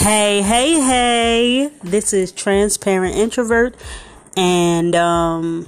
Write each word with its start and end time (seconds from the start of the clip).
Hey, 0.00 0.42
hey, 0.42 0.80
hey. 0.80 1.72
This 1.82 2.12
is 2.12 2.30
Transparent 2.30 3.16
Introvert. 3.16 3.74
And 4.36 4.94
um 4.94 5.66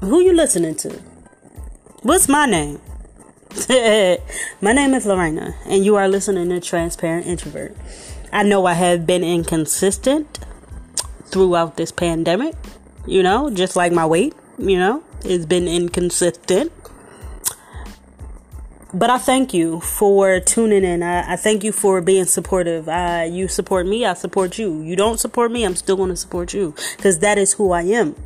who 0.00 0.20
you 0.20 0.34
listening 0.34 0.74
to? 0.76 1.00
What's 2.02 2.28
my 2.28 2.44
name? 2.44 2.78
my 4.60 4.72
name 4.72 4.92
is 4.92 5.06
Lorena, 5.06 5.54
and 5.64 5.82
you 5.82 5.96
are 5.96 6.08
listening 6.08 6.50
to 6.50 6.60
Transparent 6.60 7.26
Introvert. 7.26 7.74
I 8.30 8.42
know 8.42 8.66
I 8.66 8.74
have 8.74 9.06
been 9.06 9.24
inconsistent 9.24 10.38
throughout 11.24 11.78
this 11.78 11.90
pandemic, 11.90 12.54
you 13.06 13.22
know, 13.22 13.50
just 13.50 13.76
like 13.76 13.92
my 13.92 14.04
weight, 14.04 14.34
you 14.58 14.78
know, 14.78 15.02
it's 15.24 15.46
been 15.46 15.66
inconsistent 15.66 16.70
but 18.92 19.10
I 19.10 19.18
thank 19.18 19.54
you 19.54 19.80
for 19.80 20.40
tuning 20.40 20.84
in. 20.84 21.02
I, 21.02 21.32
I 21.32 21.36
thank 21.36 21.64
you 21.64 21.72
for 21.72 22.00
being 22.00 22.24
supportive. 22.24 22.88
Uh, 22.88 23.26
you 23.28 23.48
support 23.48 23.86
me, 23.86 24.04
I 24.04 24.14
support 24.14 24.58
you. 24.58 24.82
You 24.82 24.96
don't 24.96 25.18
support 25.18 25.52
me, 25.52 25.64
I'm 25.64 25.76
still 25.76 25.96
going 25.96 26.10
to 26.10 26.16
support 26.16 26.52
you 26.52 26.74
because 26.96 27.20
that 27.20 27.38
is 27.38 27.54
who 27.54 27.72
I 27.72 27.82
am. 27.82 28.16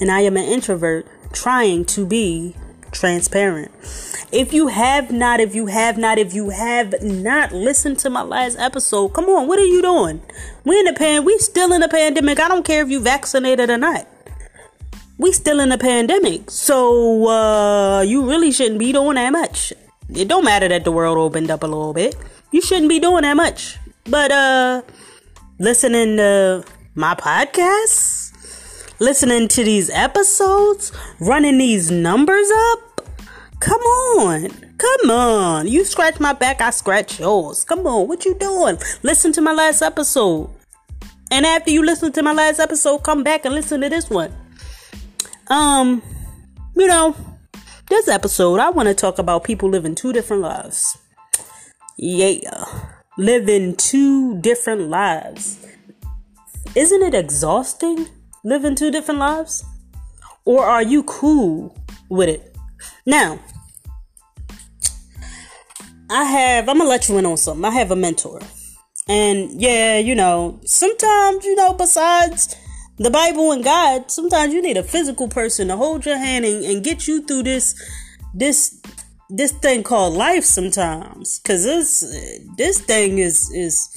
And 0.00 0.10
I 0.10 0.20
am 0.20 0.36
an 0.36 0.44
introvert 0.44 1.06
trying 1.32 1.84
to 1.86 2.06
be 2.06 2.54
transparent. 2.90 3.70
If 4.30 4.52
you 4.52 4.68
have 4.68 5.10
not, 5.10 5.40
if 5.40 5.54
you 5.54 5.66
have 5.66 5.98
not, 5.98 6.18
if 6.18 6.34
you 6.34 6.50
have 6.50 7.02
not 7.02 7.52
listened 7.52 7.98
to 8.00 8.10
my 8.10 8.22
last 8.22 8.58
episode, 8.58 9.08
come 9.08 9.26
on, 9.26 9.48
what 9.48 9.58
are 9.58 9.64
you 9.64 9.82
doing? 9.82 10.22
We 10.64 10.78
in 10.78 10.84
the 10.84 10.92
pan, 10.92 11.24
we 11.24 11.38
still 11.38 11.72
in 11.72 11.80
the 11.80 11.88
pandemic. 11.88 12.38
I 12.38 12.48
don't 12.48 12.64
care 12.64 12.82
if 12.82 12.90
you 12.90 13.00
vaccinated 13.00 13.70
or 13.70 13.78
not 13.78 14.06
we 15.18 15.32
still 15.32 15.60
in 15.60 15.72
a 15.72 15.78
pandemic. 15.78 16.50
So 16.50 17.28
uh, 17.28 18.02
you 18.02 18.26
really 18.26 18.52
shouldn't 18.52 18.78
be 18.78 18.92
doing 18.92 19.16
that 19.16 19.30
much. 19.30 19.72
It 20.14 20.28
don't 20.28 20.44
matter 20.44 20.68
that 20.68 20.84
the 20.84 20.92
world 20.92 21.18
opened 21.18 21.50
up 21.50 21.62
a 21.62 21.66
little 21.66 21.92
bit. 21.92 22.16
You 22.50 22.62
shouldn't 22.62 22.88
be 22.88 22.98
doing 22.98 23.22
that 23.22 23.36
much. 23.36 23.76
But 24.04 24.32
uh 24.32 24.82
listening 25.58 26.16
to 26.16 26.64
my 26.94 27.14
podcasts, 27.14 28.32
listening 29.00 29.48
to 29.48 29.64
these 29.64 29.90
episodes, 29.90 30.92
running 31.20 31.58
these 31.58 31.90
numbers 31.90 32.48
up. 32.70 33.08
Come 33.60 33.80
on. 33.80 34.50
Come 34.78 35.10
on. 35.10 35.68
You 35.68 35.84
scratch 35.84 36.20
my 36.20 36.32
back, 36.32 36.60
I 36.60 36.70
scratch 36.70 37.20
yours. 37.20 37.64
Come 37.64 37.86
on. 37.86 38.08
What 38.08 38.24
you 38.24 38.34
doing? 38.34 38.78
Listen 39.02 39.32
to 39.32 39.40
my 39.40 39.52
last 39.52 39.82
episode. 39.82 40.48
And 41.30 41.44
after 41.44 41.70
you 41.70 41.84
listen 41.84 42.12
to 42.12 42.22
my 42.22 42.32
last 42.32 42.60
episode, 42.60 42.98
come 42.98 43.22
back 43.22 43.44
and 43.44 43.54
listen 43.54 43.82
to 43.82 43.88
this 43.90 44.08
one. 44.08 44.32
Um, 45.50 46.02
you 46.76 46.86
know, 46.86 47.16
this 47.88 48.08
episode, 48.08 48.60
I 48.60 48.70
want 48.70 48.88
to 48.88 48.94
talk 48.94 49.18
about 49.18 49.44
people 49.44 49.70
living 49.70 49.94
two 49.94 50.12
different 50.12 50.42
lives. 50.42 50.98
Yeah, 51.96 52.64
living 53.16 53.74
two 53.76 54.38
different 54.40 54.82
lives. 54.82 55.66
Isn't 56.74 57.02
it 57.02 57.14
exhausting 57.14 58.08
living 58.44 58.74
two 58.74 58.90
different 58.90 59.20
lives? 59.20 59.64
Or 60.44 60.64
are 60.64 60.82
you 60.82 61.02
cool 61.04 61.76
with 62.10 62.28
it? 62.28 62.56
Now, 63.06 63.38
I 66.10 66.24
have, 66.24 66.68
I'm 66.68 66.78
gonna 66.78 66.88
let 66.88 67.08
you 67.08 67.16
in 67.18 67.26
on 67.26 67.36
something. 67.38 67.64
I 67.64 67.70
have 67.70 67.90
a 67.90 67.96
mentor. 67.96 68.40
And 69.08 69.60
yeah, 69.60 69.98
you 69.98 70.14
know, 70.14 70.60
sometimes, 70.64 71.44
you 71.44 71.54
know, 71.54 71.72
besides 71.72 72.54
the 72.98 73.10
Bible 73.10 73.52
and 73.52 73.62
God, 73.62 74.10
sometimes 74.10 74.52
you 74.52 74.60
need 74.60 74.76
a 74.76 74.82
physical 74.82 75.28
person 75.28 75.68
to 75.68 75.76
hold 75.76 76.04
your 76.04 76.18
hand 76.18 76.44
and, 76.44 76.64
and 76.64 76.84
get 76.84 77.06
you 77.06 77.22
through 77.22 77.44
this 77.44 77.74
this 78.34 78.80
this 79.30 79.52
thing 79.52 79.82
called 79.82 80.14
life 80.14 80.44
sometimes. 80.44 81.40
Cause 81.44 81.64
this 81.64 82.00
this 82.56 82.80
thing 82.80 83.18
is 83.18 83.50
is 83.52 83.88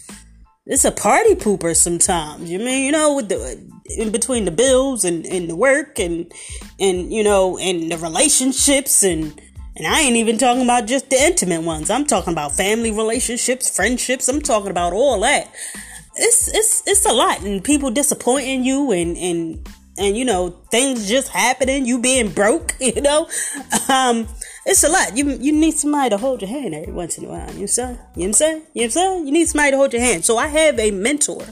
it's 0.65 0.85
a 0.85 0.91
party 0.91 1.35
pooper 1.35 1.75
sometimes. 1.75 2.49
You 2.49 2.59
mean, 2.59 2.85
you 2.85 2.91
know, 2.91 3.15
with 3.15 3.29
the 3.29 3.59
in 3.97 4.11
between 4.11 4.45
the 4.45 4.51
bills 4.51 5.03
and, 5.03 5.25
and 5.25 5.49
the 5.49 5.55
work 5.55 5.99
and 5.99 6.31
and 6.79 7.11
you 7.11 7.23
know 7.23 7.57
and 7.57 7.91
the 7.91 7.97
relationships 7.97 9.03
and 9.03 9.39
and 9.75 9.87
I 9.87 10.01
ain't 10.01 10.17
even 10.17 10.37
talking 10.37 10.63
about 10.63 10.85
just 10.85 11.09
the 11.09 11.15
intimate 11.15 11.63
ones. 11.63 11.89
I'm 11.89 12.05
talking 12.05 12.33
about 12.33 12.51
family 12.51 12.91
relationships, 12.91 13.73
friendships. 13.73 14.27
I'm 14.27 14.41
talking 14.41 14.69
about 14.69 14.93
all 14.93 15.21
that 15.21 15.49
it's 16.15 16.47
it's 16.53 16.83
it's 16.87 17.05
a 17.05 17.13
lot 17.13 17.41
and 17.41 17.63
people 17.63 17.89
disappointing 17.89 18.63
you 18.63 18.91
and 18.91 19.17
and 19.17 19.69
and 19.97 20.17
you 20.17 20.25
know 20.25 20.49
things 20.69 21.07
just 21.07 21.29
happening 21.29 21.85
you 21.85 21.99
being 21.99 22.29
broke 22.29 22.75
you 22.79 23.01
know? 23.01 23.27
Um 23.89 24.27
it's 24.63 24.83
a 24.83 24.89
lot. 24.89 25.17
You 25.17 25.29
you 25.31 25.51
need 25.51 25.73
somebody 25.73 26.11
to 26.11 26.17
hold 26.17 26.41
your 26.41 26.49
hand 26.49 26.75
every 26.75 26.93
once 26.93 27.17
in 27.17 27.25
a 27.25 27.27
while 27.27 27.47
you 27.53 27.53
know 27.53 27.53
what 27.53 27.61
i'm 27.61 27.67
saying? 27.67 27.89
You 27.89 27.95
know 27.95 28.69
what 28.75 28.75
i'm 28.75 28.89
saying? 28.91 29.27
You 29.27 29.31
need 29.33 29.47
somebody 29.47 29.71
to 29.71 29.77
hold 29.77 29.93
your 29.93 30.01
hand. 30.01 30.25
So 30.25 30.37
i 30.37 30.47
have 30.47 30.79
a 30.79 30.91
mentor. 30.91 31.43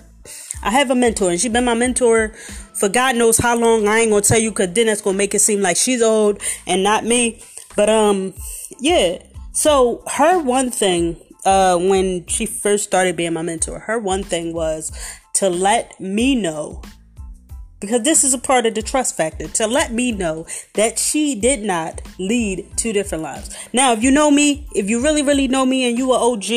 I 0.62 0.72
have 0.72 0.92
a 0.92 0.96
mentor 0.96 1.32
and 1.32 1.40
she's 1.40 1.52
been 1.52 1.66
my 1.66 1.74
mentor 1.74 2.30
for 2.74 2.90
god 2.90 3.16
knows 3.16 3.38
how 3.38 3.58
long. 3.58 3.88
I 3.88 4.00
ain't 4.00 4.12
gonna 4.12 4.22
tell 4.22 4.40
you 4.40 4.52
because 4.52 4.74
then 4.74 4.88
that's 4.88 5.02
gonna 5.02 5.18
make 5.18 5.34
it 5.34 5.40
seem 5.40 5.62
like 5.62 5.78
she's 5.78 6.02
old 6.02 6.42
and 6.68 6.84
not 6.84 7.06
me. 7.06 7.42
But 7.76 7.90
um 7.90 8.34
yeah. 8.80 9.24
So 9.54 10.04
her 10.08 10.40
one 10.40 10.70
thing 10.70 11.18
uh, 11.50 11.78
when 11.78 12.26
she 12.28 12.46
first 12.46 12.84
started 12.84 13.16
being 13.16 13.34
my 13.34 13.42
mentor, 13.42 13.80
her 13.80 13.98
one 13.98 14.24
thing 14.24 14.54
was 14.54 14.92
to 15.34 15.50
let 15.50 16.00
me 16.00 16.36
know, 16.36 16.82
because 17.80 18.04
this 18.04 18.24
is 18.24 18.36
a 18.36 18.38
part 18.38 18.68
of 18.68 18.76
the 18.76 18.84
trust 18.84 19.18
factor, 19.18 19.48
to 19.48 19.66
let 19.66 19.92
me 19.92 20.12
know 20.12 20.46
that 20.76 21.00
she 21.00 21.34
did 21.34 21.64
not 21.64 22.02
lead 22.20 22.68
two 22.78 22.94
different 22.94 23.24
lives. 23.24 23.58
Now, 23.74 23.94
if 23.94 24.04
you 24.04 24.12
know 24.12 24.30
me, 24.30 24.68
if 24.76 24.90
you 24.90 25.02
really, 25.02 25.24
really 25.24 25.48
know 25.48 25.66
me 25.66 25.90
and 25.90 25.98
you 25.98 26.12
are 26.12 26.22
OG, 26.22 26.50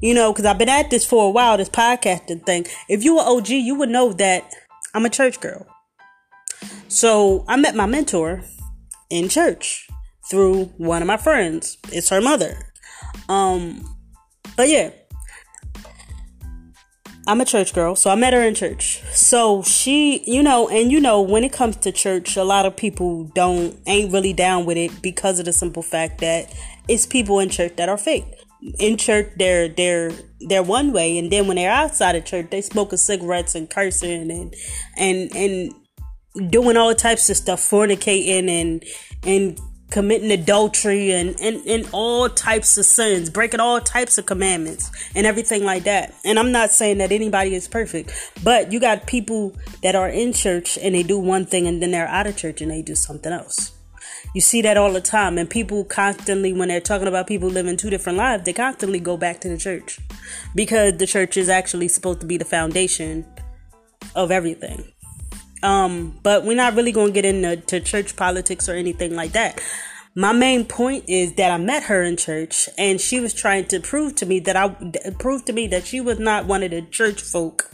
you 0.00 0.14
know, 0.14 0.32
because 0.32 0.46
I've 0.46 0.58
been 0.58 0.68
at 0.70 0.88
this 0.88 1.04
for 1.04 1.26
a 1.26 1.30
while, 1.30 1.58
this 1.58 1.68
podcasting 1.68 2.46
thing, 2.46 2.66
if 2.88 3.04
you 3.04 3.16
were 3.16 3.22
OG, 3.22 3.50
you 3.50 3.74
would 3.74 3.90
know 3.90 4.14
that 4.14 4.50
I'm 4.94 5.04
a 5.04 5.10
church 5.10 5.40
girl. 5.40 5.66
So 6.88 7.44
I 7.48 7.56
met 7.56 7.74
my 7.74 7.86
mentor 7.86 8.44
in 9.10 9.28
church 9.28 9.86
through 10.30 10.66
one 10.78 11.02
of 11.02 11.06
my 11.06 11.18
friends. 11.18 11.76
It's 11.90 12.08
her 12.08 12.22
mother. 12.22 12.72
Um, 13.28 13.91
but 14.62 14.68
yeah, 14.68 14.90
I'm 17.26 17.40
a 17.40 17.44
church 17.44 17.74
girl, 17.74 17.96
so 17.96 18.10
I 18.10 18.14
met 18.14 18.32
her 18.32 18.44
in 18.44 18.54
church. 18.54 19.02
So 19.12 19.64
she, 19.64 20.22
you 20.24 20.40
know, 20.40 20.68
and 20.68 20.92
you 20.92 21.00
know, 21.00 21.20
when 21.20 21.42
it 21.42 21.52
comes 21.52 21.74
to 21.78 21.90
church, 21.90 22.36
a 22.36 22.44
lot 22.44 22.64
of 22.64 22.76
people 22.76 23.24
don't 23.34 23.76
ain't 23.86 24.12
really 24.12 24.32
down 24.32 24.64
with 24.64 24.76
it 24.76 25.02
because 25.02 25.40
of 25.40 25.46
the 25.46 25.52
simple 25.52 25.82
fact 25.82 26.20
that 26.20 26.54
it's 26.86 27.06
people 27.06 27.40
in 27.40 27.48
church 27.48 27.74
that 27.74 27.88
are 27.88 27.98
fake. 27.98 28.24
In 28.78 28.96
church, 28.96 29.32
they're 29.36 29.66
they're 29.66 30.12
they're 30.42 30.62
one 30.62 30.92
way, 30.92 31.18
and 31.18 31.32
then 31.32 31.48
when 31.48 31.56
they're 31.56 31.68
outside 31.68 32.14
of 32.14 32.24
church, 32.24 32.46
they 32.50 32.60
smoking 32.60 32.98
cigarettes 32.98 33.56
and 33.56 33.68
cursing 33.68 34.30
and 34.30 34.54
and 34.96 35.34
and 35.34 36.52
doing 36.52 36.76
all 36.76 36.94
types 36.94 37.28
of 37.28 37.36
stuff, 37.36 37.58
fornicating 37.58 38.48
and 38.48 38.84
and 39.24 39.58
committing 39.92 40.32
adultery 40.32 41.12
and, 41.12 41.38
and, 41.38 41.64
and 41.66 41.86
all 41.92 42.28
types 42.28 42.78
of 42.78 42.86
sins, 42.86 43.28
breaking 43.28 43.60
all 43.60 43.78
types 43.78 44.16
of 44.16 44.24
commandments 44.24 44.90
and 45.14 45.26
everything 45.26 45.64
like 45.64 45.84
that. 45.84 46.14
And 46.24 46.38
I'm 46.38 46.50
not 46.50 46.70
saying 46.70 46.98
that 46.98 47.12
anybody 47.12 47.54
is 47.54 47.68
perfect, 47.68 48.10
but 48.42 48.72
you 48.72 48.80
got 48.80 49.06
people 49.06 49.54
that 49.82 49.94
are 49.94 50.08
in 50.08 50.32
church 50.32 50.78
and 50.78 50.94
they 50.94 51.02
do 51.02 51.18
one 51.18 51.44
thing 51.44 51.66
and 51.66 51.82
then 51.82 51.90
they're 51.90 52.08
out 52.08 52.26
of 52.26 52.38
church 52.38 52.62
and 52.62 52.70
they 52.70 52.80
do 52.80 52.94
something 52.94 53.32
else. 53.32 53.72
You 54.34 54.40
see 54.40 54.62
that 54.62 54.78
all 54.78 54.92
the 54.92 55.00
time, 55.02 55.36
and 55.36 55.50
people 55.50 55.84
constantly, 55.84 56.54
when 56.54 56.68
they're 56.68 56.80
talking 56.80 57.06
about 57.06 57.26
people 57.26 57.50
living 57.50 57.76
two 57.76 57.90
different 57.90 58.16
lives, 58.16 58.44
they 58.44 58.54
constantly 58.54 58.98
go 58.98 59.18
back 59.18 59.40
to 59.42 59.48
the 59.48 59.58
church 59.58 59.98
because 60.54 60.96
the 60.96 61.06
church 61.06 61.36
is 61.36 61.50
actually 61.50 61.88
supposed 61.88 62.20
to 62.20 62.26
be 62.26 62.38
the 62.38 62.44
foundation 62.44 63.26
of 64.14 64.30
everything. 64.30 64.90
Um, 65.62 66.18
but 66.22 66.44
we're 66.44 66.56
not 66.56 66.74
really 66.74 66.92
going 66.92 67.08
to 67.08 67.12
get 67.12 67.24
into 67.24 67.80
church 67.80 68.16
politics 68.16 68.68
or 68.68 68.74
anything 68.74 69.14
like 69.14 69.32
that. 69.32 69.60
My 70.14 70.32
main 70.32 70.66
point 70.66 71.04
is 71.08 71.34
that 71.34 71.50
I 71.50 71.56
met 71.56 71.84
her 71.84 72.02
in 72.02 72.18
church 72.18 72.68
and 72.76 73.00
she 73.00 73.18
was 73.18 73.32
trying 73.32 73.64
to 73.66 73.80
prove 73.80 74.14
to 74.16 74.26
me 74.26 74.40
that 74.40 74.56
I 74.56 74.68
prove 75.18 75.46
to 75.46 75.54
me 75.54 75.68
that 75.68 75.86
she 75.86 76.00
was 76.00 76.18
not 76.18 76.44
one 76.44 76.62
of 76.62 76.70
the 76.70 76.82
church 76.82 77.22
folk 77.22 77.70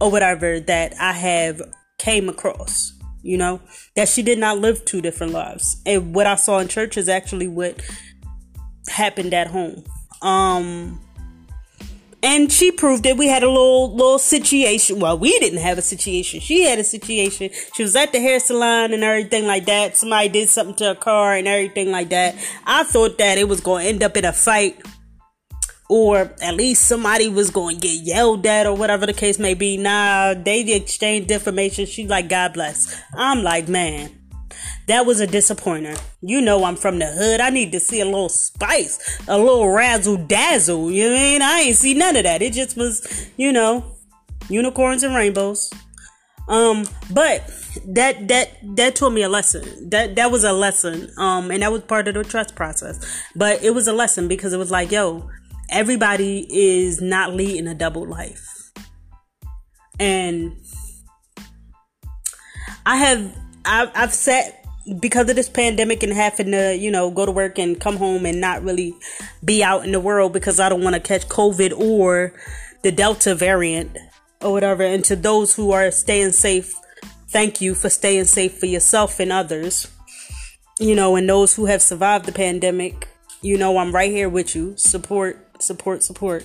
or 0.00 0.10
whatever 0.10 0.60
that 0.60 0.94
I 1.00 1.12
have 1.12 1.60
came 1.98 2.28
across, 2.28 2.92
you 3.22 3.36
know, 3.36 3.60
that 3.96 4.08
she 4.08 4.22
did 4.22 4.38
not 4.38 4.58
live 4.58 4.84
two 4.84 5.00
different 5.00 5.32
lives. 5.32 5.82
And 5.84 6.14
what 6.14 6.28
I 6.28 6.36
saw 6.36 6.60
in 6.60 6.68
church 6.68 6.96
is 6.96 7.08
actually 7.08 7.48
what 7.48 7.80
happened 8.88 9.34
at 9.34 9.48
home. 9.48 9.82
Um, 10.22 11.00
and 12.22 12.52
she 12.52 12.70
proved 12.70 13.04
it. 13.06 13.16
We 13.16 13.28
had 13.28 13.42
a 13.42 13.48
little 13.48 13.94
little 13.94 14.18
situation. 14.18 15.00
Well, 15.00 15.18
we 15.18 15.38
didn't 15.38 15.60
have 15.60 15.78
a 15.78 15.82
situation. 15.82 16.40
She 16.40 16.62
had 16.62 16.78
a 16.78 16.84
situation. 16.84 17.50
She 17.74 17.82
was 17.82 17.96
at 17.96 18.12
the 18.12 18.20
hair 18.20 18.38
salon 18.40 18.92
and 18.92 19.02
everything 19.02 19.46
like 19.46 19.66
that. 19.66 19.96
Somebody 19.96 20.28
did 20.28 20.48
something 20.48 20.76
to 20.76 20.84
her 20.86 20.94
car 20.94 21.34
and 21.34 21.48
everything 21.48 21.90
like 21.90 22.10
that. 22.10 22.36
I 22.66 22.84
thought 22.84 23.18
that 23.18 23.38
it 23.38 23.48
was 23.48 23.60
going 23.60 23.84
to 23.84 23.88
end 23.88 24.02
up 24.02 24.16
in 24.16 24.24
a 24.24 24.32
fight, 24.32 24.80
or 25.88 26.32
at 26.40 26.54
least 26.54 26.86
somebody 26.86 27.28
was 27.28 27.50
going 27.50 27.80
to 27.80 27.88
get 27.88 28.04
yelled 28.04 28.46
at, 28.46 28.66
or 28.66 28.74
whatever 28.76 29.04
the 29.06 29.12
case 29.12 29.38
may 29.38 29.54
be. 29.54 29.76
Nah, 29.76 30.34
they 30.34 30.60
exchanged 30.60 31.30
information. 31.30 31.86
She's 31.86 32.08
like, 32.08 32.28
God 32.28 32.52
bless. 32.54 32.96
I'm 33.14 33.42
like, 33.42 33.68
man. 33.68 34.21
That 34.88 35.06
was 35.06 35.20
a 35.20 35.26
disappointer. 35.26 35.94
You 36.20 36.40
know 36.40 36.64
I'm 36.64 36.76
from 36.76 36.98
the 36.98 37.06
hood. 37.06 37.40
I 37.40 37.50
need 37.50 37.72
to 37.72 37.80
see 37.80 38.00
a 38.00 38.04
little 38.04 38.28
spice, 38.28 39.20
a 39.28 39.38
little 39.38 39.68
razzle 39.68 40.16
dazzle. 40.16 40.90
You 40.90 41.08
know 41.08 41.16
I 41.16 41.18
mean? 41.18 41.42
I 41.42 41.60
ain't 41.60 41.76
see 41.76 41.94
none 41.94 42.16
of 42.16 42.24
that. 42.24 42.42
It 42.42 42.52
just 42.52 42.76
was, 42.76 43.30
you 43.36 43.52
know, 43.52 43.84
unicorns 44.48 45.02
and 45.02 45.14
rainbows. 45.14 45.72
Um, 46.48 46.84
but 47.12 47.48
that 47.86 48.28
that 48.28 48.58
that 48.76 48.96
taught 48.96 49.12
me 49.12 49.22
a 49.22 49.28
lesson. 49.28 49.90
That 49.90 50.16
that 50.16 50.30
was 50.30 50.44
a 50.44 50.52
lesson. 50.52 51.10
Um, 51.16 51.50
and 51.50 51.62
that 51.62 51.70
was 51.70 51.82
part 51.82 52.08
of 52.08 52.14
the 52.14 52.24
trust 52.24 52.54
process. 52.54 53.22
But 53.36 53.62
it 53.62 53.70
was 53.70 53.86
a 53.86 53.92
lesson 53.92 54.28
because 54.28 54.52
it 54.52 54.58
was 54.58 54.70
like, 54.70 54.90
yo, 54.90 55.28
everybody 55.70 56.46
is 56.50 57.00
not 57.00 57.34
leading 57.34 57.68
a 57.68 57.74
double 57.74 58.06
life. 58.06 58.72
And 60.00 60.56
I 62.84 62.96
have 62.96 63.38
I've, 63.64 63.90
I've 63.94 64.12
because 64.98 65.28
of 65.28 65.36
this 65.36 65.48
pandemic 65.48 66.02
and 66.02 66.12
having 66.12 66.50
to, 66.52 66.76
you 66.76 66.90
know, 66.90 67.10
go 67.10 67.26
to 67.26 67.32
work 67.32 67.58
and 67.58 67.80
come 67.80 67.96
home 67.96 68.26
and 68.26 68.40
not 68.40 68.62
really 68.62 68.94
be 69.44 69.62
out 69.62 69.84
in 69.84 69.92
the 69.92 70.00
world 70.00 70.32
because 70.32 70.58
I 70.58 70.68
don't 70.68 70.82
want 70.82 70.94
to 70.94 71.00
catch 71.00 71.28
COVID 71.28 71.78
or 71.78 72.32
the 72.82 72.92
Delta 72.92 73.34
variant 73.34 73.96
or 74.40 74.52
whatever. 74.52 74.82
And 74.82 75.04
to 75.04 75.16
those 75.16 75.54
who 75.54 75.72
are 75.72 75.90
staying 75.90 76.32
safe, 76.32 76.74
thank 77.28 77.60
you 77.60 77.74
for 77.74 77.88
staying 77.88 78.24
safe 78.24 78.58
for 78.58 78.66
yourself 78.66 79.20
and 79.20 79.32
others. 79.32 79.88
You 80.80 80.96
know, 80.96 81.16
and 81.16 81.28
those 81.28 81.54
who 81.54 81.66
have 81.66 81.82
survived 81.82 82.24
the 82.24 82.32
pandemic, 82.32 83.08
you 83.40 83.56
know, 83.56 83.78
I'm 83.78 83.94
right 83.94 84.10
here 84.10 84.28
with 84.28 84.56
you. 84.56 84.74
Support, 84.76 85.62
support, 85.62 86.02
support. 86.02 86.44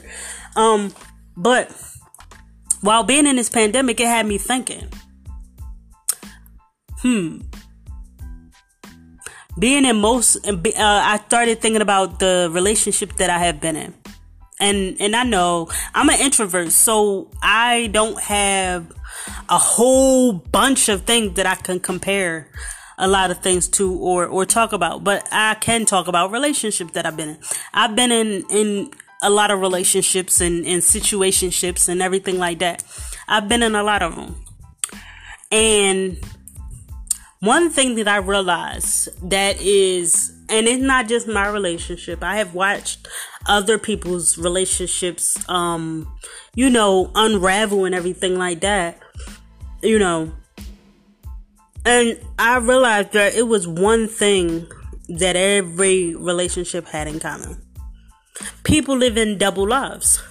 Um, 0.56 0.94
but 1.36 1.72
while 2.82 3.04
being 3.04 3.26
in 3.26 3.36
this 3.38 3.50
pandemic, 3.50 4.00
it 4.00 4.08
had 4.08 4.28
me 4.28 4.38
thinking 4.38 4.90
hmm 7.02 7.38
being 9.60 9.86
in 9.86 10.00
most 10.00 10.38
uh, 10.48 10.54
i 10.76 11.20
started 11.28 11.60
thinking 11.60 11.82
about 11.82 12.20
the 12.20 12.50
relationship 12.52 13.14
that 13.14 13.30
i 13.30 13.40
have 13.40 13.60
been 13.60 13.76
in. 13.76 13.94
And 14.60 14.98
and 15.00 15.16
i 15.16 15.24
know 15.24 15.70
i'm 15.94 16.10
an 16.10 16.20
introvert 16.20 16.72
so 16.72 17.30
i 17.42 17.90
don't 17.92 18.20
have 18.20 18.92
a 19.50 19.58
whole 19.58 20.34
bunch 20.34 20.90
of 20.90 21.04
things 21.04 21.36
that 21.36 21.46
i 21.46 21.56
can 21.56 21.80
compare 21.80 22.50
a 22.98 23.08
lot 23.08 23.30
of 23.30 23.40
things 23.40 23.68
to 23.68 23.94
or 23.94 24.26
or 24.26 24.46
talk 24.46 24.74
about 24.74 25.04
but 25.04 25.28
i 25.32 25.54
can 25.56 25.86
talk 25.86 26.08
about 26.08 26.32
relationships 26.32 26.94
that 26.94 27.06
i've 27.06 27.16
been 27.16 27.30
in. 27.30 27.38
I've 27.74 27.96
been 27.96 28.12
in 28.12 28.44
in 28.50 28.92
a 29.22 29.30
lot 29.30 29.52
of 29.52 29.60
relationships 29.60 30.42
and 30.42 30.66
and 30.66 30.82
situationships 30.82 31.90
and 31.90 32.02
everything 32.02 32.38
like 32.38 32.60
that. 32.60 32.84
I've 33.28 33.48
been 33.48 33.62
in 33.62 33.76
a 33.76 33.84
lot 33.84 34.02
of 34.02 34.16
them 34.16 34.36
and 35.52 36.18
one 37.40 37.70
thing 37.70 37.96
that 37.96 38.08
I 38.08 38.18
realized 38.18 39.10
that 39.30 39.62
is, 39.62 40.34
and 40.50 40.68
it's 40.68 40.82
not 40.82 41.08
just 41.08 41.28
my 41.28 41.48
relationship. 41.48 42.24
I 42.24 42.38
have 42.38 42.54
watched 42.54 43.08
other 43.46 43.78
people's 43.78 44.38
relationships, 44.38 45.38
um, 45.48 46.12
you 46.56 46.70
know, 46.70 47.12
unravel 47.14 47.86
and 47.86 47.94
everything 47.94 48.38
like 48.38 48.62
that, 48.62 49.00
you 49.84 50.00
know. 50.00 50.32
And 51.86 52.20
I 52.40 52.58
realized 52.58 53.14
that 53.14 53.36
it 53.36 53.48
was 53.48 53.68
one 53.68 54.08
thing 54.08 54.68
that 55.08 55.36
every 55.36 56.16
relationship 56.16 56.88
had 56.88 57.08
in 57.08 57.20
common. 57.20 57.62
People 58.64 58.98
live 58.98 59.16
in 59.16 59.38
double 59.38 59.68
lives, 59.68 60.22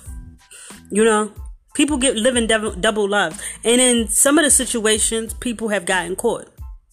you 0.90 1.04
know. 1.04 1.32
People 1.74 1.98
get 1.98 2.16
live 2.16 2.36
in 2.36 2.46
double, 2.46 2.72
double 2.72 3.08
lives, 3.08 3.40
and 3.62 3.80
in 3.80 4.08
some 4.08 4.38
of 4.38 4.44
the 4.44 4.50
situations, 4.50 5.34
people 5.34 5.68
have 5.68 5.84
gotten 5.84 6.16
caught 6.16 6.48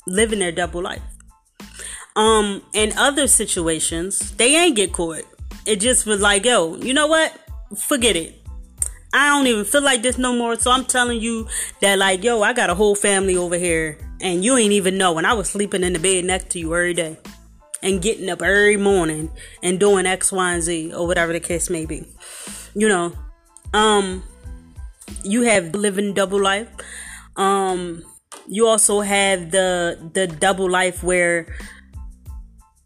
living 0.08 0.40
their 0.40 0.52
double 0.52 0.82
life. 0.82 1.02
Um, 2.16 2.62
in 2.74 2.94
other 2.98 3.28
situations, 3.28 4.32
they 4.32 4.56
ain't 4.56 4.76
get 4.76 4.94
caught. 4.94 5.24
It 5.66 5.78
just 5.78 6.06
was 6.06 6.22
like, 6.22 6.46
yo, 6.46 6.76
you 6.76 6.94
know 6.94 7.08
what? 7.08 7.38
Forget 7.76 8.16
it. 8.16 8.40
I 9.14 9.30
don't 9.30 9.48
even 9.48 9.66
feel 9.66 9.84
like 9.84 10.02
this 10.02 10.18
no 10.18 10.34
more. 10.34 10.56
So 10.56 10.72
I'm 10.72 10.86
telling 10.86 11.22
you 11.22 11.48
that, 11.82 12.00
like, 12.00 12.24
yo, 12.24 12.42
I 12.42 12.54
got 12.54 12.70
a 12.70 12.76
whole 12.76 12.96
family 12.96 13.38
over 13.38 13.58
here, 13.58 13.98
and 14.22 14.44
you 14.44 14.58
ain't 14.58 14.74
even 14.74 14.98
know. 14.98 15.18
And 15.18 15.28
I 15.28 15.34
was 15.34 15.50
sleeping 15.50 15.84
in 15.84 15.94
the 15.94 16.00
bed 16.00 16.26
next 16.26 16.50
to 16.52 16.60
you 16.60 16.74
every 16.74 16.94
day, 16.94 17.18
and 17.84 18.02
getting 18.02 18.30
up 18.30 18.42
every 18.42 18.78
morning 18.78 19.32
and 19.62 19.80
doing 19.80 20.06
X, 20.06 20.32
Y, 20.32 20.54
and 20.54 20.64
Z, 20.64 20.94
or 20.94 21.06
whatever 21.06 21.32
the 21.32 21.40
case 21.40 21.70
may 21.70 21.86
be. 21.86 22.06
You 22.76 22.90
know, 22.90 23.14
um, 23.74 24.24
you 25.24 25.44
have 25.44 25.76
living 25.76 26.14
double 26.14 26.42
life. 26.42 26.68
Um, 27.36 28.04
you 28.48 28.68
also 28.68 29.02
have 29.02 29.52
the 29.52 30.10
the 30.14 30.28
double 30.28 30.70
life 30.70 31.04
where 31.04 31.48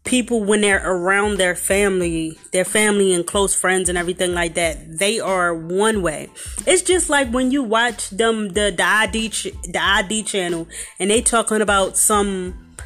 people 0.04 0.42
when 0.42 0.62
they're 0.62 0.82
around 0.84 1.36
their 1.36 1.54
family 1.54 2.38
their 2.52 2.64
family 2.64 3.12
and 3.12 3.26
close 3.26 3.54
friends 3.54 3.90
and 3.90 3.98
everything 3.98 4.32
like 4.32 4.54
that 4.54 4.98
they 4.98 5.20
are 5.20 5.54
one 5.54 6.02
way. 6.02 6.30
It's 6.66 6.82
just 6.82 7.10
like 7.10 7.30
when 7.30 7.50
you 7.50 7.62
watch 7.62 8.10
them 8.10 8.48
the 8.48 8.72
the 8.74 8.84
id 8.84 9.28
the 9.64 9.80
id 9.80 10.22
channel 10.22 10.66
and 10.98 11.10
they 11.10 11.20
talking 11.20 11.60
about 11.60 11.96
some 11.96 12.76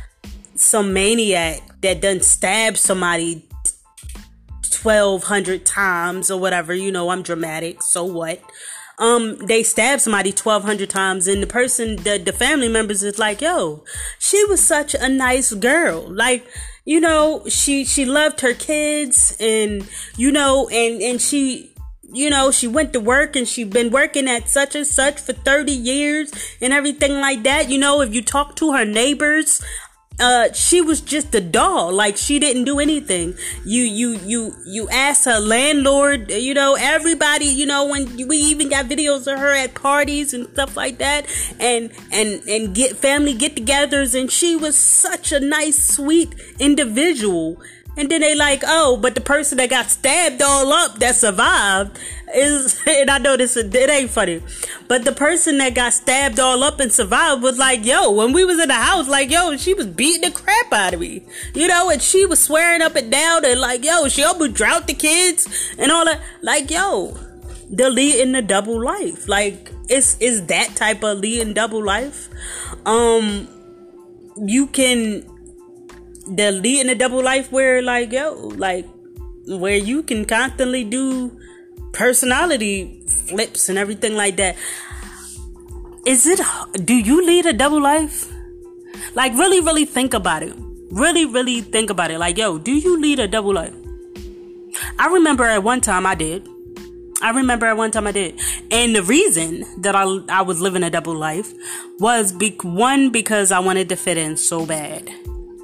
some 0.54 0.92
maniac 0.92 1.60
that 1.82 2.00
done 2.00 2.20
stab 2.20 2.76
somebody 2.76 3.48
1200 4.82 5.64
times 5.64 6.30
or 6.30 6.40
whatever 6.40 6.74
you 6.74 6.90
know 6.90 7.10
i'm 7.10 7.22
dramatic 7.22 7.82
so 7.82 8.04
what 8.04 8.40
um 8.98 9.36
they 9.36 9.62
stabbed 9.62 10.02
somebody 10.02 10.30
1200 10.30 10.88
times 10.88 11.26
and 11.26 11.42
the 11.42 11.46
person 11.46 11.96
the, 11.96 12.18
the 12.18 12.32
family 12.32 12.68
members 12.68 13.02
is 13.02 13.18
like 13.18 13.40
yo 13.40 13.84
she 14.18 14.44
was 14.46 14.62
such 14.62 14.94
a 14.94 15.08
nice 15.08 15.52
girl. 15.52 16.06
Like 16.08 16.46
you 16.84 17.00
know 17.00 17.44
she 17.48 17.84
she 17.84 18.04
loved 18.04 18.40
her 18.40 18.54
kids 18.54 19.36
and 19.38 19.86
you 20.16 20.32
know 20.32 20.68
and 20.68 21.02
and 21.02 21.20
she 21.20 21.74
you 22.12 22.28
know 22.30 22.50
she 22.50 22.66
went 22.66 22.92
to 22.92 23.00
work 23.00 23.36
and 23.36 23.48
she 23.48 23.64
been 23.64 23.90
working 23.90 24.28
at 24.28 24.48
such 24.48 24.74
and 24.74 24.86
such 24.86 25.18
for 25.20 25.32
30 25.32 25.72
years 25.72 26.32
and 26.60 26.72
everything 26.72 27.12
like 27.12 27.42
that. 27.42 27.70
You 27.70 27.78
know 27.78 28.00
if 28.00 28.14
you 28.14 28.22
talk 28.22 28.56
to 28.56 28.72
her 28.72 28.84
neighbors 28.84 29.62
uh 30.18 30.52
she 30.52 30.80
was 30.80 31.00
just 31.00 31.34
a 31.34 31.40
doll. 31.40 31.92
Like 31.92 32.16
she 32.16 32.38
didn't 32.38 32.64
do 32.64 32.78
anything. 32.80 33.34
You 33.64 33.82
you 33.82 34.18
you 34.24 34.54
you 34.66 34.88
asked 34.90 35.24
her 35.24 35.38
landlord 35.40 36.30
you 36.30 36.54
know 36.54 36.76
everybody 36.78 37.46
you 37.46 37.66
know 37.66 37.86
when 37.86 38.28
we 38.28 38.36
even 38.36 38.68
got 38.68 38.86
videos 38.86 39.32
of 39.32 39.38
her 39.38 39.52
at 39.52 39.74
parties 39.74 40.34
and 40.34 40.48
stuff 40.50 40.76
like 40.76 40.98
that 40.98 41.26
and 41.58 41.90
and 42.10 42.42
and 42.48 42.74
get 42.74 42.96
family 42.96 43.34
get-togethers. 43.34 44.18
And 44.18 44.30
she 44.30 44.56
was 44.56 44.76
such 44.76 45.32
a 45.32 45.40
nice 45.40 45.94
sweet 45.94 46.34
individual 46.58 47.60
and 47.96 48.10
then 48.10 48.22
they 48.22 48.34
like, 48.34 48.62
oh, 48.66 48.96
but 48.96 49.14
the 49.14 49.20
person 49.20 49.58
that 49.58 49.68
got 49.68 49.90
stabbed 49.90 50.40
all 50.40 50.72
up 50.72 50.98
that 50.98 51.14
survived 51.14 51.98
is, 52.34 52.80
and 52.86 53.10
I 53.10 53.18
know 53.18 53.36
this, 53.36 53.56
it 53.56 53.74
ain't 53.74 54.10
funny, 54.10 54.42
but 54.88 55.04
the 55.04 55.12
person 55.12 55.58
that 55.58 55.74
got 55.74 55.92
stabbed 55.92 56.40
all 56.40 56.62
up 56.62 56.80
and 56.80 56.90
survived 56.90 57.42
was 57.42 57.58
like, 57.58 57.84
yo, 57.84 58.10
when 58.12 58.32
we 58.32 58.44
was 58.44 58.58
in 58.58 58.68
the 58.68 58.74
house, 58.74 59.08
like, 59.08 59.30
yo, 59.30 59.56
she 59.56 59.74
was 59.74 59.86
beating 59.86 60.22
the 60.22 60.30
crap 60.30 60.72
out 60.72 60.94
of 60.94 61.00
me, 61.00 61.22
you 61.54 61.68
know, 61.68 61.90
and 61.90 62.00
she 62.00 62.24
was 62.24 62.40
swearing 62.40 62.80
up 62.80 62.96
and 62.96 63.12
down 63.12 63.44
and 63.44 63.60
like, 63.60 63.84
yo, 63.84 64.08
she 64.08 64.22
almost 64.22 64.54
drowned 64.54 64.86
the 64.86 64.94
kids 64.94 65.74
and 65.78 65.92
all 65.92 66.06
that. 66.06 66.20
Like, 66.40 66.70
yo, 66.70 67.14
they're 67.68 67.90
leading 67.90 68.32
the 68.32 68.42
double 68.42 68.82
life. 68.82 69.28
Like, 69.28 69.70
it's, 69.90 70.16
it's 70.18 70.40
that 70.46 70.74
type 70.76 71.02
of 71.02 71.18
leading 71.18 71.52
double 71.52 71.84
life. 71.84 72.30
Um, 72.86 73.48
you 74.36 74.66
can 74.66 75.26
the 76.26 76.52
leading 76.52 76.90
a 76.90 76.94
double 76.94 77.22
life 77.22 77.50
where 77.50 77.82
like 77.82 78.12
yo 78.12 78.34
like 78.56 78.86
where 79.46 79.76
you 79.76 80.02
can 80.02 80.24
constantly 80.24 80.84
do 80.84 81.36
personality 81.92 83.02
flips 83.06 83.68
and 83.68 83.78
everything 83.78 84.14
like 84.14 84.36
that. 84.36 84.56
Is 86.06 86.26
it 86.26 86.40
do 86.84 86.94
you 86.94 87.24
lead 87.24 87.46
a 87.46 87.52
double 87.52 87.80
life? 87.80 88.32
Like 89.14 89.32
really 89.34 89.60
really 89.60 89.84
think 89.84 90.14
about 90.14 90.42
it. 90.42 90.54
Really 90.90 91.26
really 91.26 91.60
think 91.60 91.90
about 91.90 92.10
it. 92.10 92.18
Like 92.18 92.38
yo 92.38 92.58
do 92.58 92.72
you 92.72 93.00
lead 93.00 93.18
a 93.18 93.28
double 93.28 93.54
life? 93.54 93.74
I 94.98 95.08
remember 95.08 95.44
at 95.44 95.62
one 95.62 95.80
time 95.80 96.06
i 96.06 96.14
did. 96.14 96.48
I 97.22 97.30
remember 97.30 97.66
at 97.66 97.76
one 97.76 97.92
time 97.92 98.08
I 98.08 98.12
did. 98.12 98.40
And 98.72 98.96
the 98.96 99.02
reason 99.02 99.64
that 99.82 99.94
I, 99.94 100.02
I 100.28 100.42
was 100.42 100.60
living 100.60 100.82
a 100.82 100.90
double 100.90 101.14
life 101.14 101.54
was 102.00 102.32
be- 102.32 102.58
one, 102.62 103.10
because 103.10 103.52
I 103.52 103.60
wanted 103.60 103.88
to 103.90 103.96
fit 103.96 104.16
in 104.16 104.36
so 104.36 104.66
bad. 104.66 105.08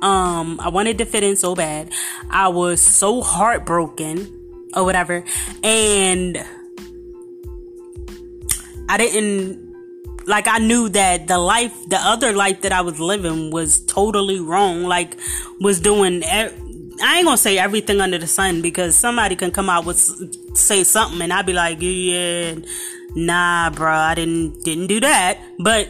Um, 0.02 0.60
I 0.60 0.68
wanted 0.68 0.98
to 0.98 1.04
fit 1.04 1.22
in 1.22 1.36
so 1.36 1.54
bad. 1.54 1.92
I 2.30 2.48
was 2.48 2.80
so 2.80 3.20
heartbroken 3.20 4.32
or 4.74 4.84
whatever. 4.84 5.24
And 5.62 6.38
I 8.88 8.96
didn't 8.96 9.68
like 10.26 10.46
I 10.46 10.58
knew 10.58 10.88
that 10.90 11.26
the 11.26 11.38
life, 11.38 11.74
the 11.88 11.96
other 11.96 12.32
life 12.32 12.60
that 12.60 12.72
I 12.72 12.82
was 12.82 13.00
living 13.00 13.50
was 13.50 13.80
totally 13.80 14.40
wrong. 14.40 14.84
Like 14.84 15.16
was 15.60 15.80
doing 15.80 16.22
I 16.24 17.18
ain't 17.18 17.24
gonna 17.24 17.36
say 17.36 17.58
everything 17.58 18.00
under 18.00 18.18
the 18.18 18.26
sun 18.26 18.62
because 18.62 18.96
somebody 18.96 19.36
can 19.36 19.50
come 19.50 19.70
out 19.70 19.84
with 19.84 19.98
say 20.56 20.84
something 20.84 21.22
and 21.22 21.32
I'd 21.32 21.46
be 21.46 21.52
like, 21.52 21.78
yeah, 21.80 22.56
nah, 23.14 23.70
bro, 23.70 23.92
I 23.92 24.14
didn't 24.14 24.64
didn't 24.64 24.88
do 24.88 25.00
that. 25.00 25.38
But 25.58 25.88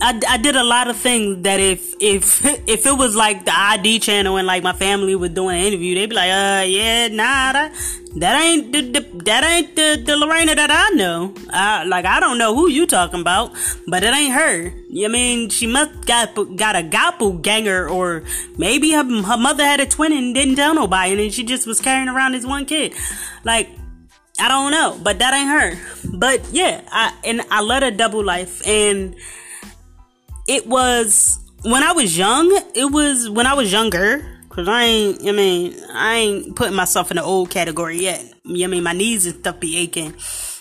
I, 0.00 0.20
I 0.28 0.36
did 0.36 0.56
a 0.56 0.64
lot 0.64 0.88
of 0.88 0.96
things 0.96 1.42
that 1.42 1.58
if 1.58 1.94
if 2.00 2.44
if 2.68 2.86
it 2.86 2.96
was 2.96 3.16
like 3.16 3.44
the 3.44 3.56
ID 3.56 4.00
channel 4.00 4.36
and 4.36 4.46
like 4.46 4.62
my 4.62 4.72
family 4.72 5.14
was 5.16 5.30
doing 5.30 5.58
an 5.58 5.64
interview, 5.64 5.94
they'd 5.94 6.06
be 6.06 6.14
like, 6.14 6.30
uh, 6.30 6.64
yeah, 6.66 7.08
nah, 7.08 7.52
that, 7.52 7.72
that 8.16 8.42
ain't 8.42 8.72
the, 8.72 8.80
the 8.82 9.00
that 9.24 9.44
ain't 9.44 9.74
the, 9.74 10.02
the 10.04 10.16
Lorena 10.16 10.54
that 10.54 10.70
I 10.70 10.90
know. 10.96 11.34
Uh, 11.50 11.84
like 11.86 12.04
I 12.04 12.20
don't 12.20 12.38
know 12.38 12.54
who 12.54 12.68
you 12.68 12.86
talking 12.86 13.20
about, 13.20 13.52
but 13.86 14.02
it 14.02 14.12
ain't 14.12 14.34
her. 14.34 14.72
I 15.04 15.08
mean, 15.08 15.48
she 15.48 15.66
must 15.66 16.06
got 16.06 16.34
got 16.56 16.76
a 16.76 16.82
ganger, 16.82 17.88
or 17.88 18.24
maybe 18.58 18.92
her, 18.92 19.04
her 19.04 19.38
mother 19.38 19.64
had 19.64 19.80
a 19.80 19.86
twin 19.86 20.12
and 20.12 20.34
didn't 20.34 20.56
tell 20.56 20.74
nobody, 20.74 21.12
and 21.12 21.20
then 21.20 21.30
she 21.30 21.44
just 21.44 21.66
was 21.66 21.80
carrying 21.80 22.08
around 22.08 22.32
this 22.32 22.44
one 22.44 22.66
kid. 22.66 22.94
Like 23.44 23.70
I 24.38 24.48
don't 24.48 24.70
know, 24.70 24.98
but 25.02 25.18
that 25.20 25.32
ain't 25.32 25.48
her. 25.48 26.18
But 26.18 26.46
yeah, 26.52 26.82
I 26.90 27.14
and 27.24 27.42
I 27.50 27.62
led 27.62 27.82
a 27.82 27.90
double 27.90 28.22
life 28.22 28.66
and 28.66 29.16
it 30.46 30.66
was 30.66 31.38
when 31.62 31.82
I 31.82 31.92
was 31.92 32.16
young. 32.16 32.50
It 32.74 32.90
was 32.90 33.28
when 33.28 33.46
I 33.46 33.54
was 33.54 33.72
younger. 33.72 34.32
Cause 34.48 34.68
I 34.68 34.84
ain't, 34.84 35.28
I 35.28 35.32
mean, 35.32 35.76
I 35.92 36.14
ain't 36.14 36.56
putting 36.56 36.74
myself 36.74 37.10
in 37.10 37.18
the 37.18 37.22
old 37.22 37.50
category 37.50 37.98
yet. 37.98 38.24
I 38.46 38.66
mean, 38.66 38.82
my 38.82 38.94
knees 38.94 39.26
and 39.26 39.38
stuff 39.40 39.60
be 39.60 39.76
aching. 39.76 40.14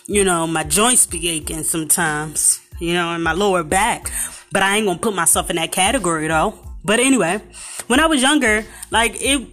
You 0.05 0.25
know, 0.25 0.45
my 0.47 0.65
joints 0.65 1.05
be 1.05 1.29
aching 1.29 1.63
sometimes. 1.63 2.59
You 2.79 2.93
know, 2.93 3.13
and 3.13 3.23
my 3.23 3.31
lower 3.31 3.63
back. 3.63 4.11
But 4.51 4.63
I 4.63 4.75
ain't 4.75 4.85
gonna 4.85 4.99
put 4.99 5.15
myself 5.15 5.49
in 5.49 5.55
that 5.55 5.71
category 5.71 6.27
though. 6.27 6.59
But 6.83 6.99
anyway, 6.99 7.41
when 7.87 8.01
I 8.01 8.07
was 8.07 8.21
younger, 8.21 8.65
like 8.91 9.15
it, 9.21 9.47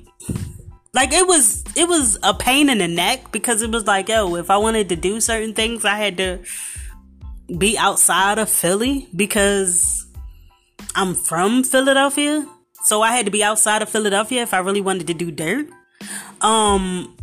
like 0.92 1.12
it 1.12 1.26
was, 1.26 1.62
it 1.76 1.86
was 1.86 2.18
a 2.24 2.34
pain 2.34 2.68
in 2.68 2.78
the 2.78 2.88
neck 2.88 3.30
because 3.30 3.62
it 3.62 3.70
was 3.70 3.86
like, 3.86 4.08
yo, 4.08 4.34
if 4.34 4.50
I 4.50 4.56
wanted 4.56 4.88
to 4.88 4.96
do 4.96 5.20
certain 5.20 5.54
things, 5.54 5.84
I 5.84 5.96
had 5.96 6.16
to 6.16 6.40
be 7.56 7.78
outside 7.78 8.38
of 8.38 8.48
Philly 8.48 9.08
because 9.14 10.01
I'm 10.94 11.14
from 11.14 11.64
Philadelphia, 11.64 12.46
so 12.84 13.02
I 13.02 13.12
had 13.12 13.24
to 13.24 13.30
be 13.30 13.42
outside 13.42 13.82
of 13.82 13.88
Philadelphia 13.88 14.42
if 14.42 14.52
I 14.52 14.58
really 14.58 14.80
wanted 14.80 15.06
to 15.06 15.14
do 15.14 15.30
dirt. 15.30 15.68
Um, 16.40 17.16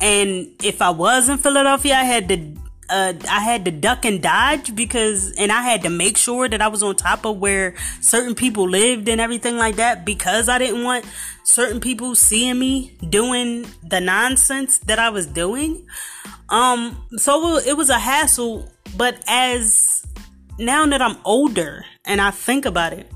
and 0.00 0.48
if 0.62 0.82
I 0.82 0.90
was 0.90 1.28
in 1.28 1.38
Philadelphia, 1.38 1.94
I 1.94 2.04
had 2.04 2.28
to 2.28 2.60
uh, 2.90 3.14
I 3.28 3.40
had 3.40 3.64
to 3.66 3.70
duck 3.70 4.04
and 4.04 4.20
dodge 4.20 4.74
because, 4.74 5.32
and 5.38 5.52
I 5.52 5.62
had 5.62 5.82
to 5.82 5.90
make 5.90 6.16
sure 6.16 6.48
that 6.48 6.60
I 6.60 6.66
was 6.66 6.82
on 6.82 6.96
top 6.96 7.24
of 7.24 7.38
where 7.38 7.74
certain 8.00 8.34
people 8.34 8.68
lived 8.68 9.08
and 9.08 9.20
everything 9.20 9.56
like 9.56 9.76
that 9.76 10.04
because 10.04 10.48
I 10.48 10.58
didn't 10.58 10.82
want 10.82 11.04
certain 11.44 11.80
people 11.80 12.16
seeing 12.16 12.58
me 12.58 12.96
doing 13.08 13.66
the 13.88 14.00
nonsense 14.00 14.78
that 14.80 14.98
I 14.98 15.10
was 15.10 15.26
doing. 15.26 15.86
Um, 16.48 17.00
so 17.16 17.58
it 17.58 17.76
was 17.76 17.90
a 17.90 17.98
hassle, 17.98 18.68
but 18.96 19.22
as 19.28 20.04
now 20.58 20.84
that 20.86 21.00
I'm 21.00 21.16
older 21.24 21.84
and 22.04 22.20
I 22.20 22.30
think 22.30 22.64
about 22.64 22.92
it, 22.92 23.10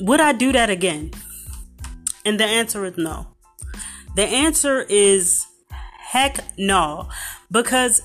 would 0.00 0.20
I 0.20 0.32
do 0.32 0.52
that 0.52 0.70
again? 0.70 1.12
And 2.24 2.38
the 2.40 2.44
answer 2.44 2.84
is 2.84 2.96
no. 2.96 3.26
The 4.16 4.24
answer 4.24 4.82
is 4.88 5.46
heck 5.98 6.44
no. 6.58 7.08
Because 7.50 8.02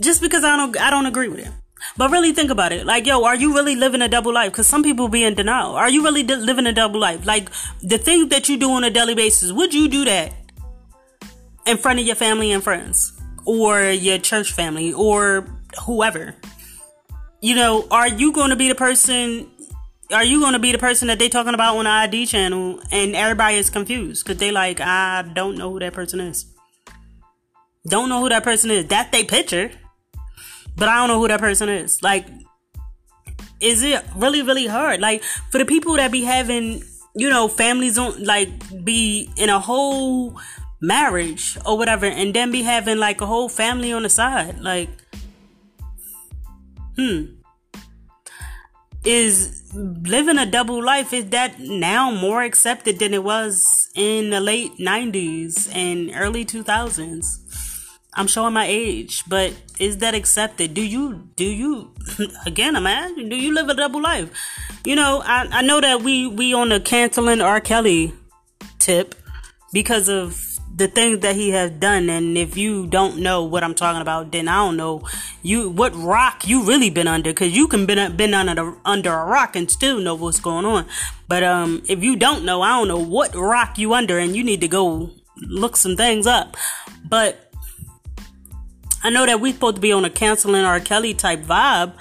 just 0.00 0.20
because 0.20 0.44
I 0.44 0.56
don't 0.56 0.78
I 0.78 0.90
don't 0.90 1.06
agree 1.06 1.28
with 1.28 1.40
it. 1.40 1.52
But 1.96 2.10
really 2.10 2.32
think 2.32 2.50
about 2.50 2.72
it. 2.72 2.84
Like, 2.84 3.06
yo, 3.06 3.24
are 3.24 3.36
you 3.36 3.54
really 3.54 3.76
living 3.76 4.02
a 4.02 4.08
double 4.08 4.32
life? 4.32 4.52
Because 4.52 4.66
some 4.66 4.82
people 4.82 5.08
be 5.08 5.24
in 5.24 5.34
denial. 5.34 5.76
Are 5.76 5.88
you 5.88 6.02
really 6.02 6.22
de- 6.22 6.36
living 6.36 6.66
a 6.66 6.72
double 6.72 6.98
life? 6.98 7.24
Like, 7.24 7.48
the 7.80 7.96
things 7.96 8.30
that 8.30 8.48
you 8.48 8.56
do 8.56 8.70
on 8.72 8.82
a 8.82 8.90
daily 8.90 9.14
basis, 9.14 9.52
would 9.52 9.72
you 9.72 9.88
do 9.88 10.04
that 10.04 10.34
in 11.64 11.76
front 11.76 12.00
of 12.00 12.06
your 12.06 12.16
family 12.16 12.50
and 12.52 12.62
friends? 12.62 13.16
or 13.46 13.80
your 13.84 14.18
church 14.18 14.52
family 14.52 14.92
or 14.92 15.46
whoever. 15.84 16.34
You 17.40 17.54
know, 17.54 17.86
are 17.90 18.08
you 18.08 18.32
going 18.32 18.50
to 18.50 18.56
be 18.56 18.68
the 18.68 18.74
person? 18.74 19.50
Are 20.12 20.24
you 20.24 20.40
going 20.40 20.52
to 20.52 20.58
be 20.58 20.72
the 20.72 20.78
person 20.78 21.08
that 21.08 21.18
they 21.18 21.28
talking 21.28 21.54
about 21.54 21.76
on 21.76 21.84
the 21.84 21.90
ID 21.90 22.26
channel 22.26 22.80
and 22.90 23.16
everybody 23.16 23.56
is 23.56 23.70
confused 23.70 24.24
because 24.24 24.38
they 24.38 24.50
like 24.50 24.80
I 24.80 25.22
don't 25.34 25.58
know 25.58 25.72
who 25.72 25.80
that 25.80 25.92
person 25.92 26.20
is. 26.20 26.46
Don't 27.88 28.08
know 28.08 28.20
who 28.20 28.28
that 28.28 28.42
person 28.42 28.70
is. 28.70 28.86
That 28.86 29.12
they 29.12 29.24
picture, 29.24 29.70
but 30.76 30.88
I 30.88 30.96
don't 30.96 31.08
know 31.08 31.20
who 31.20 31.28
that 31.28 31.40
person 31.40 31.68
is. 31.68 32.02
Like, 32.02 32.26
is 33.60 33.82
it 33.82 34.02
really 34.16 34.42
really 34.42 34.66
hard? 34.66 35.00
Like 35.00 35.22
for 35.50 35.58
the 35.58 35.64
people 35.64 35.94
that 35.96 36.10
be 36.10 36.22
having 36.22 36.82
you 37.16 37.30
know 37.30 37.48
families 37.48 37.98
on 37.98 38.22
like 38.22 38.48
be 38.84 39.28
in 39.36 39.48
a 39.48 39.58
whole 39.58 40.38
marriage 40.80 41.56
or 41.64 41.78
whatever 41.78 42.06
and 42.06 42.34
then 42.34 42.52
be 42.52 42.62
having 42.62 42.98
like 42.98 43.20
a 43.20 43.26
whole 43.26 43.48
family 43.48 43.92
on 43.92 44.02
the 44.02 44.08
side 44.08 44.60
like 44.60 44.90
hmm. 46.96 47.24
Is 49.04 49.62
living 49.72 50.36
a 50.36 50.46
double 50.46 50.82
life 50.82 51.12
is 51.12 51.26
that 51.30 51.60
now 51.60 52.10
more 52.10 52.42
accepted 52.42 52.98
than 52.98 53.14
it 53.14 53.22
was 53.22 53.88
in 53.94 54.30
the 54.30 54.40
late 54.40 54.78
90s 54.78 55.72
and 55.72 56.10
early 56.14 56.44
2000s 56.44 57.38
i'm 58.14 58.26
showing 58.26 58.52
my 58.52 58.66
age 58.66 59.22
but 59.28 59.54
is 59.78 59.98
that 59.98 60.14
accepted? 60.14 60.74
Do 60.74 60.82
you 60.82 61.28
do 61.36 61.44
you 61.44 61.94
again 62.46 62.74
i'm 62.74 62.86
asking 62.86 63.28
do 63.28 63.36
you 63.36 63.54
live 63.54 63.68
a 63.68 63.74
double 63.74 64.02
life? 64.02 64.30
You 64.84 64.96
know 64.96 65.22
i, 65.24 65.46
I 65.50 65.62
know 65.62 65.80
that 65.80 66.02
we 66.02 66.26
we 66.26 66.52
on 66.54 66.70
the 66.70 66.80
canceling 66.80 67.40
r. 67.40 67.60
Kelly 67.60 68.12
tip 68.78 69.14
because 69.72 70.08
of 70.08 70.45
the 70.76 70.88
things 70.88 71.20
that 71.20 71.34
he 71.34 71.50
has 71.50 71.70
done 71.70 72.10
and 72.10 72.36
if 72.36 72.56
you 72.56 72.86
don't 72.86 73.16
know 73.18 73.42
what 73.42 73.64
I'm 73.64 73.74
talking 73.74 74.02
about 74.02 74.30
then 74.32 74.46
I 74.46 74.56
don't 74.56 74.76
know. 74.76 75.02
You 75.42 75.70
what 75.70 75.94
rock 75.96 76.46
you 76.46 76.64
really 76.64 76.90
been 76.90 77.08
under 77.08 77.32
cuz 77.32 77.56
you 77.56 77.66
can 77.66 77.86
been 77.86 78.16
been 78.16 78.34
under 78.34 78.74
under 78.84 79.12
a 79.12 79.24
rock 79.24 79.56
and 79.56 79.70
still 79.70 79.98
know 80.00 80.14
what's 80.14 80.40
going 80.40 80.66
on. 80.66 80.86
But 81.28 81.42
um 81.42 81.82
if 81.88 82.04
you 82.04 82.16
don't 82.16 82.44
know 82.44 82.60
I 82.62 82.70
don't 82.70 82.88
know 82.88 82.98
what 82.98 83.34
rock 83.34 83.78
you 83.78 83.94
under 83.94 84.18
and 84.18 84.36
you 84.36 84.44
need 84.44 84.60
to 84.60 84.68
go 84.68 85.10
look 85.38 85.76
some 85.76 85.96
things 85.96 86.26
up. 86.26 86.56
But 87.08 87.50
I 89.02 89.10
know 89.10 89.24
that 89.24 89.40
we 89.40 89.52
supposed 89.52 89.76
to 89.76 89.80
be 89.80 89.92
on 89.92 90.04
a 90.04 90.10
canceling 90.10 90.64
R. 90.64 90.80
Kelly 90.80 91.14
type 91.14 91.42
vibe 91.42 91.92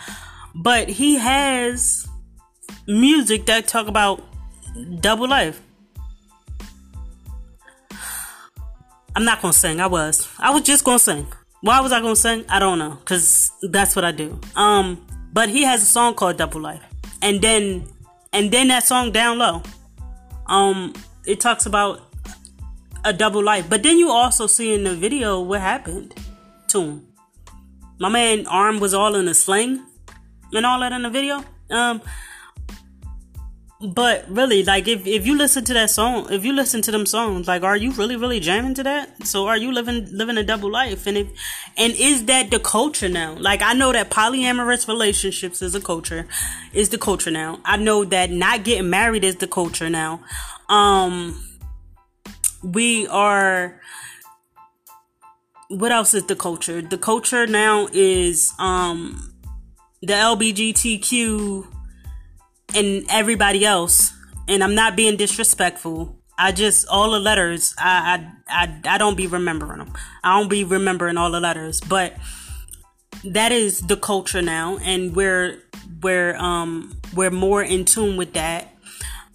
but 0.55 0.87
he 0.87 1.15
has 1.15 2.07
music 2.87 3.45
that 3.45 3.67
talk 3.67 3.87
about 3.87 4.23
double 5.01 5.27
life 5.27 5.61
I'm 9.15 9.23
not 9.23 9.41
gonna 9.41 9.53
sing. 9.53 9.79
I 9.79 9.87
was. 9.87 10.27
I 10.39 10.51
was 10.51 10.63
just 10.63 10.83
gonna 10.83 10.99
sing. 10.99 11.27
Why 11.61 11.79
was 11.79 11.91
I 11.91 12.01
gonna 12.01 12.15
sing? 12.15 12.45
I 12.49 12.59
don't 12.59 12.77
know. 12.79 12.97
Cause 13.05 13.51
that's 13.71 13.95
what 13.95 14.03
I 14.05 14.11
do. 14.11 14.39
Um, 14.55 15.05
but 15.31 15.49
he 15.49 15.63
has 15.63 15.81
a 15.83 15.85
song 15.85 16.13
called 16.15 16.37
Double 16.37 16.61
Life. 16.61 16.83
And 17.21 17.41
then 17.41 17.87
and 18.33 18.51
then 18.51 18.67
that 18.67 18.83
song 18.83 19.11
down 19.11 19.37
low. 19.37 19.63
Um, 20.47 20.93
it 21.25 21.39
talks 21.39 21.65
about 21.65 22.01
a 23.05 23.13
double 23.13 23.43
life. 23.43 23.69
But 23.69 23.83
then 23.83 23.97
you 23.97 24.09
also 24.09 24.47
see 24.47 24.73
in 24.73 24.83
the 24.83 24.95
video 24.95 25.39
what 25.39 25.61
happened 25.61 26.13
to 26.69 26.81
him. 26.81 27.07
My 27.99 28.09
man 28.09 28.45
arm 28.47 28.79
was 28.79 28.93
all 28.93 29.15
in 29.15 29.27
a 29.27 29.33
sling 29.33 29.85
and 30.51 30.65
all 30.65 30.79
that 30.81 30.91
in 30.91 31.03
the 31.03 31.09
video. 31.09 31.43
Um 31.69 32.01
but 33.81 34.25
really 34.29 34.63
like 34.63 34.87
if, 34.87 35.05
if 35.05 35.27
you 35.27 35.37
listen 35.37 35.63
to 35.65 35.73
that 35.73 35.89
song 35.89 36.31
if 36.31 36.45
you 36.45 36.53
listen 36.53 36.81
to 36.81 36.91
them 36.91 37.05
songs 37.05 37.45
like 37.45 37.61
are 37.61 37.75
you 37.75 37.91
really 37.91 38.15
really 38.15 38.39
jamming 38.39 38.73
to 38.73 38.83
that? 38.83 39.27
So 39.27 39.47
are 39.47 39.57
you 39.57 39.71
living 39.71 40.07
living 40.11 40.37
a 40.37 40.43
double 40.43 40.71
life? 40.71 41.05
And 41.07 41.17
if 41.17 41.27
and 41.75 41.93
is 41.97 42.25
that 42.25 42.51
the 42.51 42.59
culture 42.59 43.09
now? 43.09 43.35
Like 43.37 43.61
i 43.61 43.73
know 43.73 43.91
that 43.91 44.09
polyamorous 44.09 44.87
relationships 44.87 45.61
is 45.61 45.75
a 45.75 45.81
culture 45.81 46.25
is 46.73 46.89
the 46.89 46.97
culture 46.97 47.31
now. 47.31 47.59
I 47.65 47.75
know 47.75 48.05
that 48.05 48.31
not 48.31 48.63
getting 48.63 48.89
married 48.89 49.25
is 49.25 49.35
the 49.37 49.47
culture 49.47 49.89
now. 49.89 50.21
Um 50.69 51.43
we 52.63 53.07
are 53.07 53.81
what 55.67 55.91
else 55.91 56.13
is 56.13 56.25
the 56.27 56.35
culture? 56.35 56.81
The 56.81 56.97
culture 56.97 57.45
now 57.45 57.89
is 57.91 58.53
um 58.57 59.33
the 60.01 60.13
lbgtq 60.13 61.74
and 62.75 63.05
everybody 63.09 63.65
else. 63.65 64.11
And 64.47 64.63
I'm 64.63 64.75
not 64.75 64.95
being 64.95 65.17
disrespectful. 65.17 66.19
I 66.37 66.51
just 66.51 66.87
all 66.87 67.11
the 67.11 67.19
letters. 67.19 67.73
I 67.77 68.31
I 68.49 68.63
I, 68.65 68.95
I 68.95 68.97
don't 68.97 69.15
be 69.15 69.27
remembering 69.27 69.79
them. 69.79 69.93
I 70.23 70.39
don't 70.39 70.49
be 70.49 70.63
remembering 70.63 71.17
all 71.17 71.31
the 71.31 71.39
letters, 71.39 71.81
but 71.81 72.15
that 73.23 73.51
is 73.51 73.79
the 73.81 73.97
culture 73.97 74.41
now, 74.41 74.77
and 74.77 75.15
we're 75.15 75.63
we're 76.01 76.35
um 76.35 76.99
we're 77.15 77.31
more 77.31 77.63
in 77.63 77.85
tune 77.85 78.17
with 78.17 78.33
that. 78.33 78.71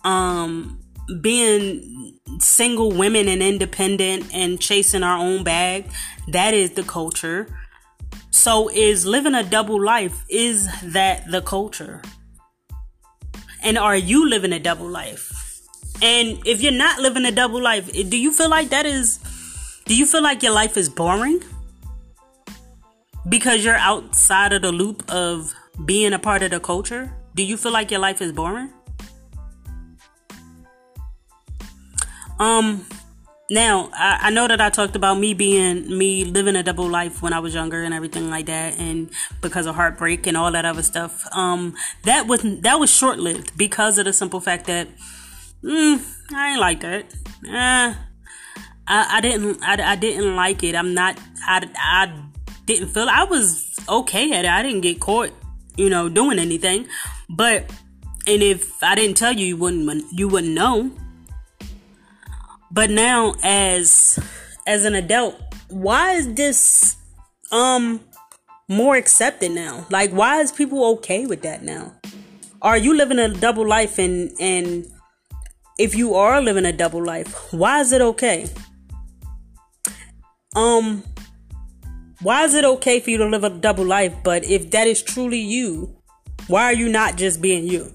Um, 0.05 0.81
being 1.21 2.19
single 2.39 2.93
women 2.93 3.29
and 3.29 3.43
independent 3.43 4.33
and 4.33 4.61
chasing 4.61 5.03
our 5.03 5.19
own 5.19 5.43
bag, 5.43 5.91
that 6.29 6.55
is 6.55 6.73
the 6.73 6.83
culture. 6.83 7.49
So 8.31 8.71
is 8.71 9.05
living 9.05 9.35
a 9.35 9.43
double 9.43 9.83
life 9.83 10.25
is 10.29 10.69
that 10.83 11.31
the 11.31 11.43
culture? 11.43 12.03
And 13.63 13.79
are 13.79 13.97
you 13.97 14.29
living 14.29 14.53
a 14.53 14.59
double 14.59 14.89
life? 14.89 15.33
And 16.03 16.39
if 16.47 16.63
you're 16.63 16.73
not 16.73 16.99
living 16.99 17.25
a 17.25 17.31
double 17.33 17.61
life, 17.61 17.93
do 17.93 18.17
you 18.17 18.33
feel 18.33 18.49
like 18.49 18.71
that 18.71 18.87
is, 18.87 19.19
do 19.85 19.97
you 19.97 20.07
feel 20.07 20.23
like 20.23 20.43
your 20.43 20.53
life 20.53 20.77
is 20.77 20.89
boring? 20.89 21.43
because 23.29 23.65
you're 23.65 23.77
outside 23.77 24.53
of 24.53 24.63
the 24.63 24.73
loop 24.73 25.09
of 25.11 25.55
being 25.85 26.13
a 26.13 26.19
part 26.19 26.43
of 26.43 26.51
the 26.51 26.61
culture, 26.61 27.13
do 27.35 27.43
you 27.43 27.57
feel 27.57 27.73
like 27.73 27.91
your 27.91 28.01
life 28.01 28.21
is 28.21 28.33
boring? 28.33 28.73
Um, 32.39 32.87
now 33.51 33.91
I, 33.93 34.19
I, 34.23 34.31
know 34.31 34.47
that 34.49 34.61
I 34.61 34.71
talked 34.71 34.97
about 34.97 35.19
me 35.19 35.35
being 35.35 35.99
me 35.99 36.25
living 36.25 36.57
a 36.57 36.63
double 36.63 36.89
life 36.89 37.21
when 37.21 37.33
I 37.33 37.41
was 37.41 37.53
younger 37.53 37.83
and 37.83 37.93
everything 37.93 38.31
like 38.31 38.47
that, 38.47 38.79
and 38.79 39.11
because 39.41 39.67
of 39.67 39.75
heartbreak 39.75 40.27
and 40.27 40.37
all 40.37 40.53
that 40.53 40.65
other 40.65 40.83
stuff. 40.83 41.27
Um, 41.33 41.75
that 42.05 42.27
was 42.27 42.43
that 42.61 42.79
was 42.79 42.91
short 42.91 43.19
lived 43.19 43.57
because 43.57 43.99
of 43.99 44.05
the 44.05 44.13
simple 44.13 44.41
fact 44.41 44.67
that 44.67 44.89
mm, 45.63 46.03
I 46.33 46.51
ain't 46.53 46.61
like 46.61 46.81
that. 46.81 47.05
Uh, 47.45 47.95
I, 48.87 49.17
I 49.17 49.21
didn't 49.21 49.63
I, 49.63 49.93
I 49.93 49.97
didn't 49.97 50.37
like 50.37 50.63
it. 50.63 50.75
I'm 50.75 50.95
not 50.95 51.19
I, 51.47 51.69
I 51.77 52.23
didn't 52.67 52.89
feel 52.89 53.09
I 53.09 53.25
was 53.25 53.77
okay 53.89 54.33
at 54.33 54.45
it. 54.45 54.51
I 54.51 54.63
didn't 54.63 54.83
get 54.83 55.01
caught, 55.01 55.31
you 55.77 55.91
know, 55.91 56.09
doing 56.09 56.39
anything. 56.39 56.87
But 57.29 57.71
and 58.27 58.43
if 58.43 58.83
I 58.83 58.95
didn't 58.95 59.17
tell 59.17 59.33
you, 59.33 59.47
you 59.47 59.57
wouldn't 59.57 60.13
you 60.13 60.29
wouldn't 60.29 60.55
know. 60.55 60.93
But 62.71 62.91
now 62.91 63.35
as 63.43 64.19
as 64.67 64.85
an 64.85 64.95
adult, 64.95 65.41
why 65.69 66.13
is 66.13 66.35
this 66.35 66.97
um 67.51 68.01
more 68.69 68.97
accepted 68.97 69.53
now? 69.53 69.87
Like 69.91 70.13
why 70.13 70.41
is 70.41 70.53
people 70.53 70.85
okay 70.97 71.27
with 71.27 71.43
that 71.43 71.63
now? 71.63 71.95
Are 72.63 72.79
you 72.79 72.97
living 72.97 73.19
a 73.19 73.29
double 73.29 73.67
life 73.67 73.99
and 73.99 74.33
and 74.39 74.87
if 75.79 75.95
you 75.95 76.15
are 76.15 76.41
living 76.41 76.67
a 76.67 76.73
double 76.73 77.05
life, 77.05 77.53
why 77.53 77.81
is 77.81 77.93
it 77.93 78.01
okay? 78.03 78.49
Um 80.55 81.03
why 82.23 82.45
is 82.45 82.55
it 82.55 82.65
okay 82.65 83.01
for 83.01 83.11
you 83.11 83.17
to 83.19 83.27
live 83.27 83.45
a 83.45 83.51
double 83.51 83.85
life, 83.85 84.15
but 84.23 84.45
if 84.45 84.71
that 84.73 84.87
is 84.87 85.03
truly 85.03 85.39
you, 85.41 85.97
why 86.49 86.65
are 86.65 86.75
you 86.75 86.89
not 86.89 87.17
just 87.17 87.41
being 87.41 87.67
you? 87.67 87.95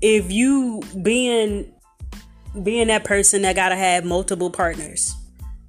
If 0.00 0.32
you 0.32 0.80
being 1.02 1.72
being 2.62 2.88
that 2.88 3.04
person 3.04 3.42
that 3.42 3.56
gotta 3.56 3.76
have 3.76 4.04
multiple 4.04 4.50
partners 4.50 5.14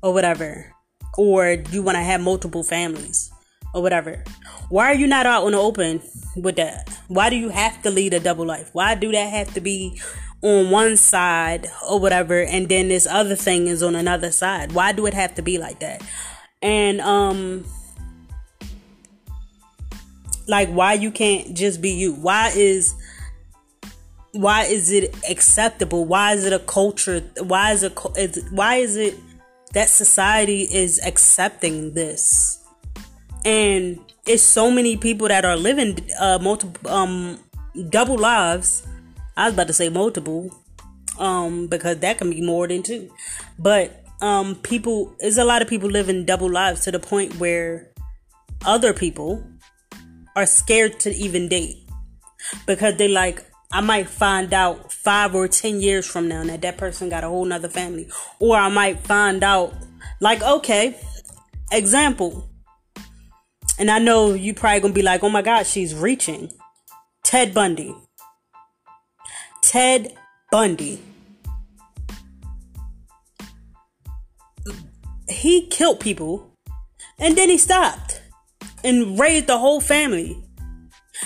or 0.01 0.13
whatever, 0.13 0.73
or 1.17 1.51
you 1.71 1.81
want 1.81 1.95
to 1.95 2.03
have 2.03 2.21
multiple 2.21 2.63
families 2.63 3.31
or 3.73 3.81
whatever, 3.81 4.23
why 4.69 4.91
are 4.91 4.95
you 4.95 5.07
not 5.07 5.25
out 5.25 5.45
in 5.45 5.53
the 5.53 5.57
open 5.59 6.01
with 6.35 6.55
that? 6.55 6.89
Why 7.07 7.29
do 7.29 7.35
you 7.35 7.49
have 7.49 7.81
to 7.83 7.89
lead 7.89 8.13
a 8.13 8.19
double 8.19 8.45
life? 8.45 8.69
Why 8.73 8.95
do 8.95 9.11
that 9.11 9.31
have 9.31 9.53
to 9.53 9.61
be 9.61 9.99
on 10.41 10.71
one 10.71 10.97
side 10.97 11.67
or 11.87 11.99
whatever, 11.99 12.41
and 12.41 12.67
then 12.67 12.89
this 12.89 13.07
other 13.07 13.35
thing 13.35 13.67
is 13.67 13.81
on 13.81 13.95
another 13.95 14.31
side? 14.31 14.71
Why 14.73 14.91
do 14.91 15.05
it 15.05 15.13
have 15.13 15.35
to 15.35 15.41
be 15.41 15.57
like 15.57 15.79
that? 15.79 16.01
and 16.63 17.01
um 17.01 17.65
like 20.47 20.69
why 20.69 20.93
you 20.93 21.11
can't 21.11 21.55
just 21.55 21.81
be 21.81 21.91
you 21.91 22.13
why 22.13 22.51
is 22.55 22.95
why 24.33 24.63
is 24.63 24.91
it 24.91 25.15
acceptable? 25.29 26.05
Why 26.05 26.33
is 26.33 26.43
it 26.43 26.53
a 26.53 26.59
culture 26.59 27.21
why 27.39 27.71
is 27.71 27.83
it 27.83 27.97
why 28.51 28.75
is 28.75 28.97
it 28.97 29.15
that 29.73 29.89
society 29.89 30.63
is 30.63 30.99
accepting 31.05 31.93
this? 31.93 32.59
And 33.45 33.99
it's 34.25 34.43
so 34.43 34.71
many 34.71 34.97
people 34.97 35.27
that 35.27 35.45
are 35.45 35.57
living 35.57 35.99
uh 36.19 36.39
multiple 36.41 36.91
um 36.91 37.39
double 37.89 38.17
lives. 38.17 38.85
I 39.37 39.45
was 39.45 39.53
about 39.53 39.67
to 39.67 39.73
say 39.73 39.89
multiple 39.89 40.49
um 41.19 41.67
because 41.67 41.99
that 41.99 42.17
can 42.17 42.31
be 42.31 42.41
more 42.41 42.67
than 42.67 42.83
two. 42.83 43.11
But 43.59 44.03
um, 44.21 44.55
people 44.55 45.13
is 45.19 45.37
a 45.37 45.43
lot 45.43 45.61
of 45.61 45.67
people 45.67 45.89
living 45.89 46.23
double 46.23 46.49
lives 46.49 46.81
to 46.85 46.91
the 46.91 46.99
point 46.99 47.39
where 47.39 47.89
other 48.65 48.93
people 48.93 49.43
are 50.35 50.45
scared 50.45 50.99
to 51.01 51.11
even 51.11 51.49
date 51.49 51.77
because 52.65 52.95
they 52.95 53.09
like 53.09 53.43
I 53.73 53.81
might 53.81 54.07
find 54.07 54.53
out 54.53 54.93
five 54.93 55.35
or 55.35 55.47
ten 55.47 55.81
years 55.81 56.07
from 56.07 56.27
now 56.27 56.43
that 56.43 56.61
that 56.61 56.77
person 56.77 57.09
got 57.09 57.23
a 57.23 57.27
whole 57.27 57.43
nother 57.43 57.69
family, 57.69 58.07
or 58.39 58.55
I 58.55 58.69
might 58.69 58.99
find 58.99 59.43
out 59.43 59.73
like 60.21 60.41
okay, 60.41 60.95
example, 61.71 62.49
and 63.77 63.89
I 63.89 63.99
know 63.99 64.33
you 64.33 64.53
probably 64.53 64.79
gonna 64.79 64.93
be 64.93 65.01
like, 65.01 65.23
oh 65.23 65.29
my 65.29 65.41
god, 65.41 65.65
she's 65.65 65.93
reaching. 65.93 66.51
Ted 67.23 67.53
Bundy. 67.53 67.95
Ted 69.61 70.13
Bundy 70.51 71.01
he 75.33 75.67
killed 75.67 75.99
people 75.99 76.51
and 77.19 77.37
then 77.37 77.49
he 77.49 77.57
stopped 77.57 78.21
and 78.83 79.19
raised 79.19 79.47
the 79.47 79.57
whole 79.57 79.81
family 79.81 80.41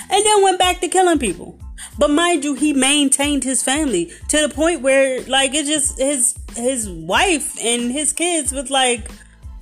and 0.10 0.26
then 0.26 0.43
went 0.43 0.60
back 0.60 0.80
to 0.82 0.88
killing 0.88 1.19
people. 1.19 1.60
But 1.97 2.12
mind 2.12 2.43
you, 2.43 2.53
he 2.53 2.73
maintained 2.73 3.43
his 3.43 3.63
family 3.63 4.12
to 4.29 4.47
the 4.47 4.53
point 4.53 4.81
where 4.81 5.21
like 5.23 5.53
it 5.53 5.65
just 5.65 5.97
his 5.97 6.36
his 6.55 6.89
wife 6.89 7.57
and 7.63 7.91
his 7.91 8.13
kids 8.13 8.51
was 8.51 8.69
like, 8.69 9.10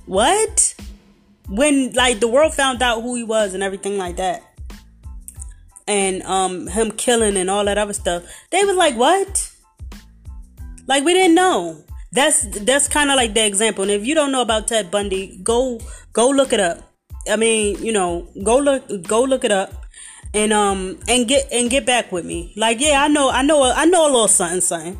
What? 0.04 0.74
When 1.48 1.92
like 1.92 2.20
the 2.20 2.28
world 2.28 2.54
found 2.54 2.82
out 2.82 3.02
who 3.02 3.14
he 3.14 3.24
was 3.24 3.54
and 3.54 3.62
everything 3.62 3.96
like 3.96 4.16
that. 4.16 4.42
And 5.88 6.22
um 6.24 6.66
him 6.66 6.90
killing 6.92 7.36
and 7.36 7.48
all 7.48 7.64
that 7.64 7.78
other 7.78 7.94
stuff, 7.94 8.24
they 8.50 8.64
was 8.64 8.76
like, 8.76 8.96
What? 8.96 9.50
Like 10.86 11.04
we 11.04 11.14
didn't 11.14 11.34
know 11.34 11.82
that's 12.12 12.46
that's 12.64 12.88
kind 12.88 13.10
of 13.10 13.16
like 13.16 13.34
the 13.34 13.46
example. 13.46 13.82
And 13.82 13.90
if 13.90 14.06
you 14.06 14.14
don't 14.14 14.32
know 14.32 14.42
about 14.42 14.68
Ted 14.68 14.90
Bundy, 14.90 15.38
go 15.42 15.80
go 16.12 16.28
look 16.28 16.52
it 16.52 16.60
up. 16.60 16.92
I 17.28 17.36
mean, 17.36 17.82
you 17.82 17.92
know, 17.92 18.28
go 18.44 18.58
look 18.58 19.02
go 19.02 19.22
look 19.22 19.44
it 19.44 19.52
up 19.52 19.86
and 20.34 20.52
um 20.52 20.98
and 21.08 21.26
get 21.28 21.48
and 21.52 21.70
get 21.70 21.86
back 21.86 22.12
with 22.12 22.24
me. 22.24 22.52
Like, 22.56 22.80
yeah, 22.80 23.02
I 23.02 23.08
know 23.08 23.30
I 23.30 23.42
know 23.42 23.62
I 23.62 23.84
know 23.84 24.04
a 24.04 24.10
little 24.10 24.28
something 24.28 24.60
something. 24.60 24.98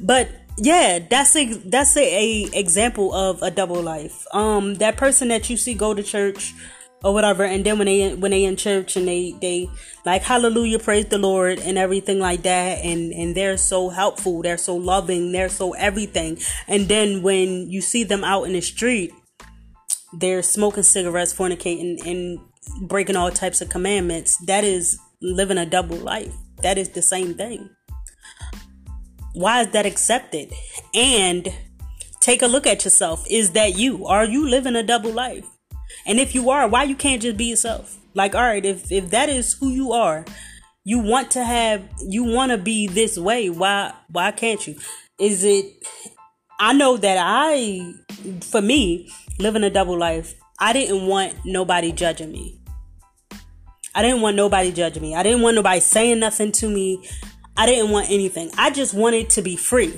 But 0.00 0.28
yeah, 0.58 0.98
that's 1.08 1.34
a 1.36 1.52
that's 1.54 1.96
a, 1.96 2.02
a 2.02 2.58
example 2.58 3.14
of 3.14 3.42
a 3.42 3.50
double 3.50 3.82
life. 3.82 4.26
Um 4.32 4.74
that 4.76 4.96
person 4.96 5.28
that 5.28 5.48
you 5.50 5.56
see 5.56 5.74
go 5.74 5.94
to 5.94 6.02
church 6.02 6.54
or 7.04 7.12
whatever 7.12 7.44
and 7.44 7.64
then 7.64 7.78
when 7.78 7.86
they 7.86 8.14
when 8.14 8.30
they 8.30 8.44
in 8.44 8.56
church 8.56 8.96
and 8.96 9.08
they 9.08 9.34
they 9.40 9.68
like 10.04 10.22
hallelujah 10.22 10.78
praise 10.78 11.06
the 11.06 11.18
lord 11.18 11.58
and 11.60 11.76
everything 11.76 12.18
like 12.18 12.42
that 12.42 12.78
and 12.84 13.12
and 13.12 13.34
they're 13.34 13.56
so 13.56 13.88
helpful 13.88 14.42
they're 14.42 14.56
so 14.56 14.76
loving 14.76 15.32
they're 15.32 15.48
so 15.48 15.72
everything 15.74 16.38
and 16.68 16.88
then 16.88 17.22
when 17.22 17.68
you 17.70 17.80
see 17.80 18.04
them 18.04 18.22
out 18.22 18.44
in 18.44 18.52
the 18.52 18.60
street 18.60 19.12
they're 20.12 20.42
smoking 20.42 20.82
cigarettes 20.82 21.34
fornicating 21.34 22.04
and 22.06 22.38
breaking 22.82 23.16
all 23.16 23.30
types 23.30 23.60
of 23.60 23.68
commandments 23.68 24.36
that 24.46 24.64
is 24.64 24.98
living 25.20 25.58
a 25.58 25.66
double 25.66 25.96
life 25.96 26.34
that 26.62 26.78
is 26.78 26.90
the 26.90 27.02
same 27.02 27.34
thing 27.34 27.68
why 29.34 29.62
is 29.62 29.68
that 29.68 29.86
accepted 29.86 30.52
and 30.94 31.52
take 32.20 32.42
a 32.42 32.46
look 32.46 32.66
at 32.66 32.84
yourself 32.84 33.24
is 33.30 33.52
that 33.52 33.76
you 33.76 34.06
are 34.06 34.24
you 34.24 34.48
living 34.48 34.76
a 34.76 34.82
double 34.82 35.12
life 35.12 35.46
and 36.06 36.18
if 36.18 36.34
you 36.34 36.50
are, 36.50 36.68
why 36.68 36.84
you 36.84 36.96
can't 36.96 37.22
just 37.22 37.36
be 37.36 37.46
yourself? 37.46 37.98
Like, 38.14 38.34
all 38.34 38.42
right, 38.42 38.64
if 38.64 38.90
if 38.90 39.10
that 39.10 39.28
is 39.28 39.54
who 39.54 39.70
you 39.70 39.92
are, 39.92 40.24
you 40.84 40.98
want 40.98 41.30
to 41.32 41.44
have 41.44 41.88
you 42.00 42.24
want 42.24 42.52
to 42.52 42.58
be 42.58 42.86
this 42.86 43.18
way. 43.18 43.48
Why 43.50 43.92
why 44.08 44.32
can't 44.32 44.66
you? 44.66 44.76
Is 45.18 45.44
it 45.44 45.66
I 46.58 46.72
know 46.72 46.96
that 46.96 47.18
I 47.20 47.94
for 48.42 48.60
me, 48.60 49.10
living 49.38 49.64
a 49.64 49.70
double 49.70 49.98
life, 49.98 50.34
I 50.58 50.72
didn't 50.72 51.06
want 51.06 51.34
nobody 51.44 51.92
judging 51.92 52.32
me. 52.32 52.60
I 53.94 54.02
didn't 54.02 54.22
want 54.22 54.36
nobody 54.36 54.72
judging 54.72 55.02
me. 55.02 55.14
I 55.14 55.22
didn't 55.22 55.42
want 55.42 55.54
nobody 55.54 55.80
saying 55.80 56.18
nothing 56.18 56.52
to 56.52 56.68
me. 56.68 57.06
I 57.56 57.66
didn't 57.66 57.90
want 57.90 58.10
anything. 58.10 58.50
I 58.56 58.70
just 58.70 58.94
wanted 58.94 59.28
to 59.30 59.42
be 59.42 59.56
free. 59.56 59.94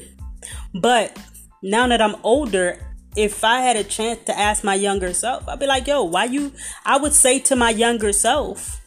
But 0.75 1.17
now 1.63 1.87
that 1.89 2.03
I'm 2.03 2.17
older, 2.25 2.79
if 3.17 3.45
I 3.45 3.61
had 3.61 3.77
a 3.77 3.85
chance 3.85 4.25
to 4.25 4.37
ask 4.37 4.65
my 4.65 4.75
younger 4.75 5.13
self, 5.13 5.49
I'd 5.49 5.61
be 5.61 5.67
like, 5.67 5.87
yo, 5.87 6.03
why 6.03 6.25
you, 6.25 6.53
I 6.85 6.97
would 6.97 7.13
say 7.13 7.39
to 7.41 7.57
my 7.57 7.71
younger 7.71 8.13
self, 8.13 8.81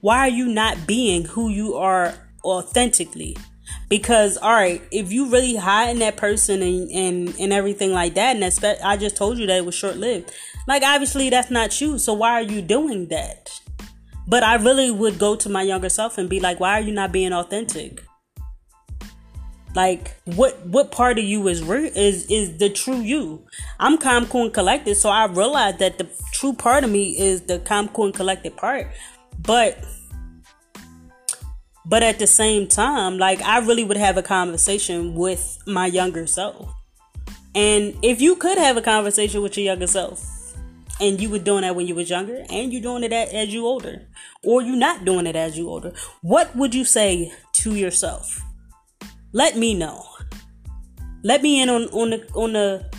why 0.00 0.18
are 0.20 0.30
you 0.30 0.46
not 0.46 0.86
being 0.86 1.24
who 1.24 1.50
you 1.50 1.74
are 1.74 2.14
authentically? 2.42 3.36
Because, 3.88 4.36
all 4.36 4.52
right, 4.52 4.82
if 4.92 5.10
you 5.12 5.30
really 5.30 5.56
hiding 5.56 5.98
that 5.98 6.16
person 6.16 6.62
and, 6.62 6.90
and, 6.90 7.34
and 7.40 7.52
everything 7.52 7.92
like 7.92 8.14
that, 8.14 8.36
and 8.36 8.44
expect, 8.44 8.82
I 8.84 8.96
just 8.96 9.16
told 9.16 9.38
you 9.38 9.46
that 9.46 9.58
it 9.58 9.64
was 9.64 9.74
short 9.74 9.96
lived. 9.96 10.32
Like, 10.68 10.82
obviously, 10.82 11.30
that's 11.30 11.50
not 11.50 11.80
you. 11.80 11.98
So, 11.98 12.12
why 12.14 12.32
are 12.32 12.42
you 12.42 12.62
doing 12.62 13.08
that? 13.08 13.50
But 14.28 14.44
I 14.44 14.54
really 14.56 14.92
would 14.92 15.18
go 15.18 15.34
to 15.34 15.48
my 15.48 15.62
younger 15.62 15.88
self 15.88 16.18
and 16.18 16.28
be 16.28 16.38
like, 16.38 16.60
why 16.60 16.78
are 16.78 16.82
you 16.82 16.92
not 16.92 17.10
being 17.10 17.32
authentic? 17.32 18.04
Like 19.74 20.16
what 20.24 20.66
what 20.66 20.90
part 20.90 21.18
of 21.18 21.24
you 21.24 21.46
is 21.46 21.62
real 21.62 21.92
is 21.94 22.26
is 22.28 22.56
the 22.58 22.70
true 22.70 23.00
you? 23.00 23.46
I'm 23.78 23.98
calm, 23.98 24.26
cool, 24.26 24.44
and 24.44 24.52
collected, 24.52 24.96
so 24.96 25.10
I 25.10 25.26
realized 25.26 25.78
that 25.78 25.98
the 25.98 26.08
true 26.32 26.52
part 26.52 26.82
of 26.82 26.90
me 26.90 27.16
is 27.18 27.42
the 27.42 27.60
calm, 27.60 27.88
cool, 27.88 28.06
and 28.06 28.14
collected 28.14 28.56
part. 28.56 28.88
But 29.38 29.84
but 31.84 32.02
at 32.02 32.18
the 32.18 32.26
same 32.26 32.66
time, 32.66 33.18
like 33.18 33.40
I 33.42 33.58
really 33.58 33.84
would 33.84 33.96
have 33.96 34.16
a 34.16 34.22
conversation 34.22 35.14
with 35.14 35.58
my 35.66 35.86
younger 35.86 36.26
self. 36.26 36.72
And 37.54 37.96
if 38.02 38.20
you 38.20 38.36
could 38.36 38.58
have 38.58 38.76
a 38.76 38.82
conversation 38.82 39.42
with 39.42 39.56
your 39.56 39.64
younger 39.64 39.86
self, 39.86 40.24
and 41.00 41.20
you 41.20 41.30
were 41.30 41.38
doing 41.38 41.62
that 41.62 41.74
when 41.74 41.86
you 41.86 41.94
was 41.94 42.10
younger 42.10 42.44
and 42.50 42.72
you're 42.72 42.82
doing 42.82 43.02
it 43.02 43.12
as 43.12 43.52
you 43.52 43.64
older 43.64 44.06
or 44.44 44.60
you're 44.60 44.76
not 44.76 45.04
doing 45.06 45.26
it 45.26 45.34
as 45.34 45.56
you 45.56 45.66
older 45.66 45.92
what 46.20 46.54
would 46.54 46.74
you 46.74 46.84
say 46.84 47.32
to 47.52 47.74
yourself? 47.74 48.42
Let 49.32 49.56
me 49.56 49.74
know. 49.74 50.04
Let 51.22 51.42
me 51.42 51.62
in 51.62 51.68
on 51.68 51.84
on 51.88 52.10
the 52.10 52.28
on 52.34 52.52
the 52.52 52.90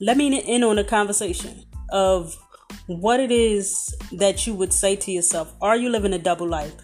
let 0.00 0.16
me 0.16 0.36
in 0.38 0.62
on 0.64 0.76
the 0.76 0.84
conversation 0.84 1.64
of 1.90 2.36
what 2.86 3.20
it 3.20 3.30
is 3.30 3.94
that 4.12 4.46
you 4.46 4.54
would 4.54 4.72
say 4.72 4.96
to 4.96 5.12
yourself. 5.12 5.54
Are 5.60 5.76
you 5.76 5.90
living 5.90 6.12
a 6.12 6.18
double 6.18 6.48
life 6.48 6.74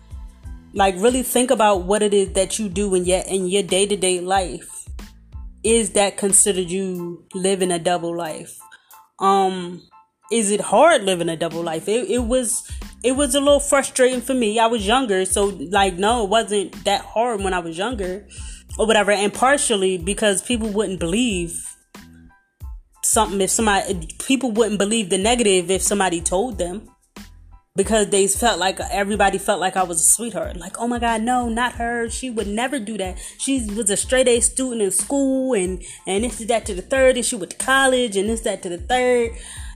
like 0.73 0.95
really 0.97 1.23
think 1.23 1.51
about 1.51 1.85
what 1.85 2.03
it 2.03 2.15
is 2.15 2.33
that 2.33 2.59
you 2.59 2.69
do 2.69 2.95
in 2.95 3.05
your 3.05 3.23
in 3.27 3.47
your 3.49 3.63
day-to-day 3.63 4.21
life 4.21 4.89
is 5.63 5.91
that 5.91 6.17
considered 6.17 6.71
you 6.71 7.25
living 7.35 7.71
a 7.71 7.79
double 7.79 8.17
life 8.17 8.59
um 9.19 9.83
is 10.33 10.51
it 10.51 10.61
hard 10.63 11.05
living 11.05 11.29
a 11.29 11.37
double 11.37 11.63
life? 11.63 11.89
It, 11.89 12.11
it 12.11 12.25
was 12.25 12.69
it 13.05 13.13
was 13.13 13.35
a 13.35 13.41
little 13.41 13.61
frustrating 13.61 14.23
for 14.23 14.33
me. 14.33 14.59
I 14.59 14.67
was 14.67 14.87
younger, 14.87 15.25
so 15.27 15.45
like 15.45 15.99
no, 15.99 16.25
it 16.25 16.31
wasn't 16.31 16.85
that 16.87 17.05
hard 17.05 17.43
when 17.43 17.53
I 17.53 17.59
was 17.59 17.77
younger 17.77 18.27
or 18.79 18.87
whatever. 18.87 19.11
And 19.13 19.33
partially 19.33 19.99
because 19.99 20.41
people 20.41 20.71
wouldn't 20.71 21.01
believe 21.01 21.77
something 23.05 23.41
if 23.43 23.51
somebody 23.51 24.09
people 24.25 24.53
wouldn't 24.53 24.79
believe 24.79 25.11
the 25.11 25.19
negative 25.19 25.71
if 25.71 25.83
somebody 25.83 26.21
told 26.21 26.57
them 26.57 26.89
because 27.75 28.09
they 28.11 28.29
felt 28.29 28.59
like 28.59 28.79
everybody 28.81 29.39
felt 29.39 29.61
like 29.61 29.77
I 29.77 29.83
was 29.83 30.01
a 30.01 30.05
sweetheart. 30.05 30.57
Like, 30.57 30.79
oh 30.79 30.87
my 30.87 30.99
God, 30.99 31.23
no, 31.23 31.49
not 31.49 31.75
her. 31.75 32.11
She 32.11 32.31
would 32.31 32.47
never 32.47 32.79
do 32.79 32.99
that. 32.99 33.19
She 33.39 33.67
was 33.71 33.91
a 33.91 33.97
straight 33.97 34.29
A 34.29 34.41
student 34.41 34.83
in 34.83 34.91
school, 34.91 35.55
and 35.55 35.83
and 36.07 36.25
this 36.25 36.41
is 36.41 36.49
that 36.49 36.67
to 36.67 36.75
the 36.75 36.83
third, 36.83 37.17
and 37.17 37.25
she 37.25 37.37
went 37.37 37.51
to 37.53 37.57
college, 37.57 38.17
and 38.17 38.29
this 38.29 38.41
that 38.43 38.63
to 38.63 38.69
the 38.69 38.79
third 38.79 39.33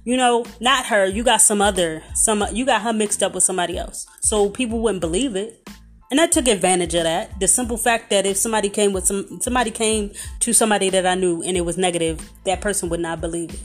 you 0.07 0.17
know, 0.17 0.45
not 0.61 0.87
her. 0.87 1.05
You 1.05 1.25
got 1.25 1.43
some 1.43 1.61
other, 1.61 2.01
some 2.15 2.43
you 2.53 2.65
got 2.65 2.83
her 2.83 2.93
mixed 2.93 3.25
up 3.25 3.35
with 3.35 3.43
somebody 3.43 3.77
else. 3.77 4.07
So 4.21 4.49
people 4.49 4.81
wouldn't 4.81 5.01
believe 5.01 5.35
it. 5.35 5.69
And 6.13 6.21
I 6.21 6.29
took 6.29 6.47
advantage 6.47 6.95
of 6.95 7.03
that. 7.03 7.41
The 7.41 7.49
simple 7.49 7.77
fact 7.77 8.11
that 8.11 8.25
if 8.25 8.37
somebody 8.37 8.69
came 8.69 8.93
with 8.93 9.05
some 9.05 9.41
somebody 9.43 9.73
came 9.73 10.13
to 10.41 10.53
somebody 10.53 10.91
that 10.91 11.05
I 11.07 11.17
knew 11.17 11.43
and 11.43 11.57
it 11.57 11.63
was 11.63 11.77
negative, 11.77 12.31
that 12.45 12.61
person 12.61 12.89
would 12.89 13.01
not 13.01 13.21
believe 13.21 13.51
it 13.51 13.61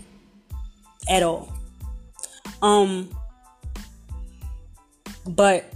at 1.08 1.22
all. 1.22 1.54
Um 2.64 3.16
but 5.26 5.72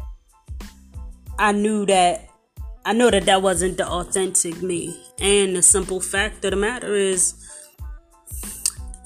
I 1.38 1.52
knew 1.52 1.86
that 1.86 2.30
I 2.86 2.94
know 2.94 3.10
that 3.10 3.26
that 3.26 3.42
wasn't 3.42 3.78
the 3.78 3.88
authentic 3.88 4.62
me. 4.62 4.96
And 5.20 5.56
the 5.56 5.62
simple 5.64 6.00
fact 6.00 6.46
of 6.46 6.52
the 6.52 6.58
matter 6.58 6.94
is 6.94 7.34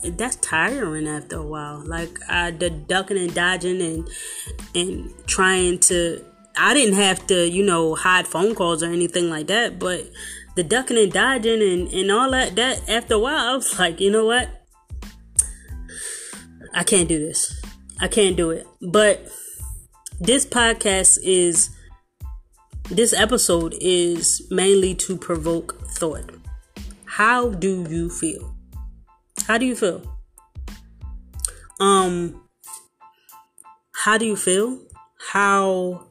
that's 0.04 0.36
tiring 0.38 1.08
after 1.08 1.38
a 1.38 1.46
while. 1.46 1.84
Like 1.86 2.20
uh, 2.28 2.52
the 2.52 2.70
ducking 2.70 3.18
and 3.18 3.34
dodging 3.34 3.82
and 3.82 4.08
and 4.76 5.14
trying 5.28 5.80
to. 5.80 6.26
I 6.62 6.74
didn't 6.74 6.96
have 6.96 7.26
to, 7.28 7.48
you 7.48 7.64
know, 7.66 7.96
hide 7.96 8.28
phone 8.28 8.54
calls 8.54 8.84
or 8.84 8.92
anything 8.92 9.30
like 9.30 9.48
that, 9.48 9.80
but 9.80 10.10
the 10.56 10.64
ducking 10.64 10.98
and 10.98 11.10
dodging 11.12 11.62
and, 11.62 11.88
and 11.88 12.12
all 12.12 12.32
that, 12.32 12.56
that 12.58 12.90
after 12.90 13.14
a 13.14 13.20
while, 13.20 13.38
I 13.38 13.56
was 13.56 13.80
like, 13.80 14.02
you 14.02 14.12
know 14.12 14.26
what? 14.26 14.50
I 16.74 16.84
can't 16.84 17.08
do 17.08 17.18
this. 17.18 17.62
I 18.02 18.10
can't 18.10 18.36
do 18.36 18.52
it. 18.52 18.68
But 18.82 19.26
this 20.20 20.46
podcast 20.46 21.20
is, 21.24 21.70
this 22.90 23.14
episode 23.14 23.76
is 23.80 24.46
mainly 24.52 24.94
to 24.96 25.16
provoke 25.18 25.80
thought. 25.92 26.30
How 27.06 27.50
do 27.50 27.86
you 27.90 28.10
feel? 28.10 28.56
How 29.48 29.58
do 29.58 29.66
you 29.66 29.76
feel? 29.76 30.02
Um, 31.80 32.44
how 33.94 34.18
do 34.18 34.26
you 34.26 34.36
feel? 34.36 34.80
How 35.18 36.08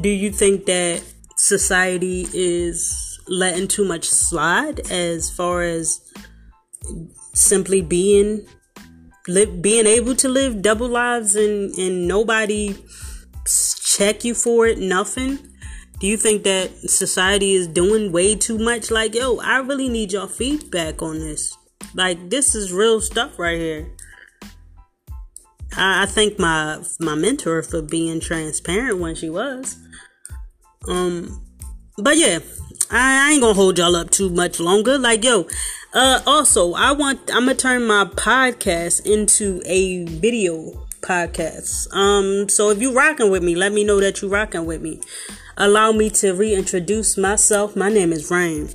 do 0.00 0.08
you 0.08 0.30
think 0.30 0.66
that 0.66 1.02
society 1.36 2.26
is 2.32 3.20
letting 3.26 3.68
too 3.68 3.84
much 3.84 4.04
slide 4.04 4.80
as 4.90 5.30
far 5.30 5.62
as 5.62 6.00
simply 7.34 7.80
being 7.80 8.46
live 9.28 9.62
being 9.62 9.86
able 9.86 10.14
to 10.14 10.28
live 10.28 10.62
double 10.62 10.88
lives 10.88 11.36
and 11.36 11.76
and 11.78 12.08
nobody 12.08 12.76
check 13.84 14.24
you 14.24 14.34
for 14.34 14.66
it 14.66 14.78
nothing 14.78 15.38
do 16.02 16.08
you 16.08 16.16
think 16.16 16.42
that 16.42 16.72
society 16.90 17.52
is 17.52 17.68
doing 17.68 18.10
way 18.10 18.34
too 18.34 18.58
much? 18.58 18.90
Like, 18.90 19.14
yo, 19.14 19.38
I 19.38 19.58
really 19.58 19.88
need 19.88 20.10
your 20.10 20.26
feedback 20.26 21.00
on 21.00 21.20
this. 21.20 21.56
Like, 21.94 22.28
this 22.28 22.56
is 22.56 22.72
real 22.72 23.00
stuff 23.00 23.38
right 23.38 23.56
here. 23.56 23.92
I, 25.76 26.02
I 26.02 26.06
thank 26.06 26.40
my 26.40 26.82
my 26.98 27.14
mentor 27.14 27.62
for 27.62 27.82
being 27.82 28.18
transparent 28.18 28.98
when 28.98 29.14
she 29.14 29.30
was. 29.30 29.76
Um, 30.88 31.46
but 31.96 32.16
yeah, 32.16 32.40
I, 32.90 33.28
I 33.28 33.32
ain't 33.34 33.40
gonna 33.40 33.54
hold 33.54 33.78
y'all 33.78 33.94
up 33.94 34.10
too 34.10 34.28
much 34.28 34.58
longer. 34.58 34.98
Like, 34.98 35.22
yo, 35.22 35.46
uh, 35.92 36.20
also, 36.26 36.74
I 36.74 36.92
want 36.92 37.20
I'm 37.32 37.46
gonna 37.46 37.54
turn 37.54 37.86
my 37.86 38.04
podcast 38.04 39.06
into 39.06 39.62
a 39.66 40.04
video 40.04 40.86
podcast. 41.00 41.92
Um, 41.92 42.48
so 42.48 42.70
if 42.70 42.80
you're 42.80 42.92
rocking 42.92 43.30
with 43.30 43.42
me, 43.42 43.54
let 43.54 43.72
me 43.72 43.84
know 43.84 44.00
that 44.00 44.22
you're 44.22 44.30
rocking 44.30 44.66
with 44.66 44.80
me 44.80 45.00
allow 45.56 45.92
me 45.92 46.10
to 46.10 46.32
reintroduce 46.32 47.16
myself. 47.16 47.76
My 47.76 47.88
name 47.88 48.12
is 48.12 48.30
Rain. 48.30 48.70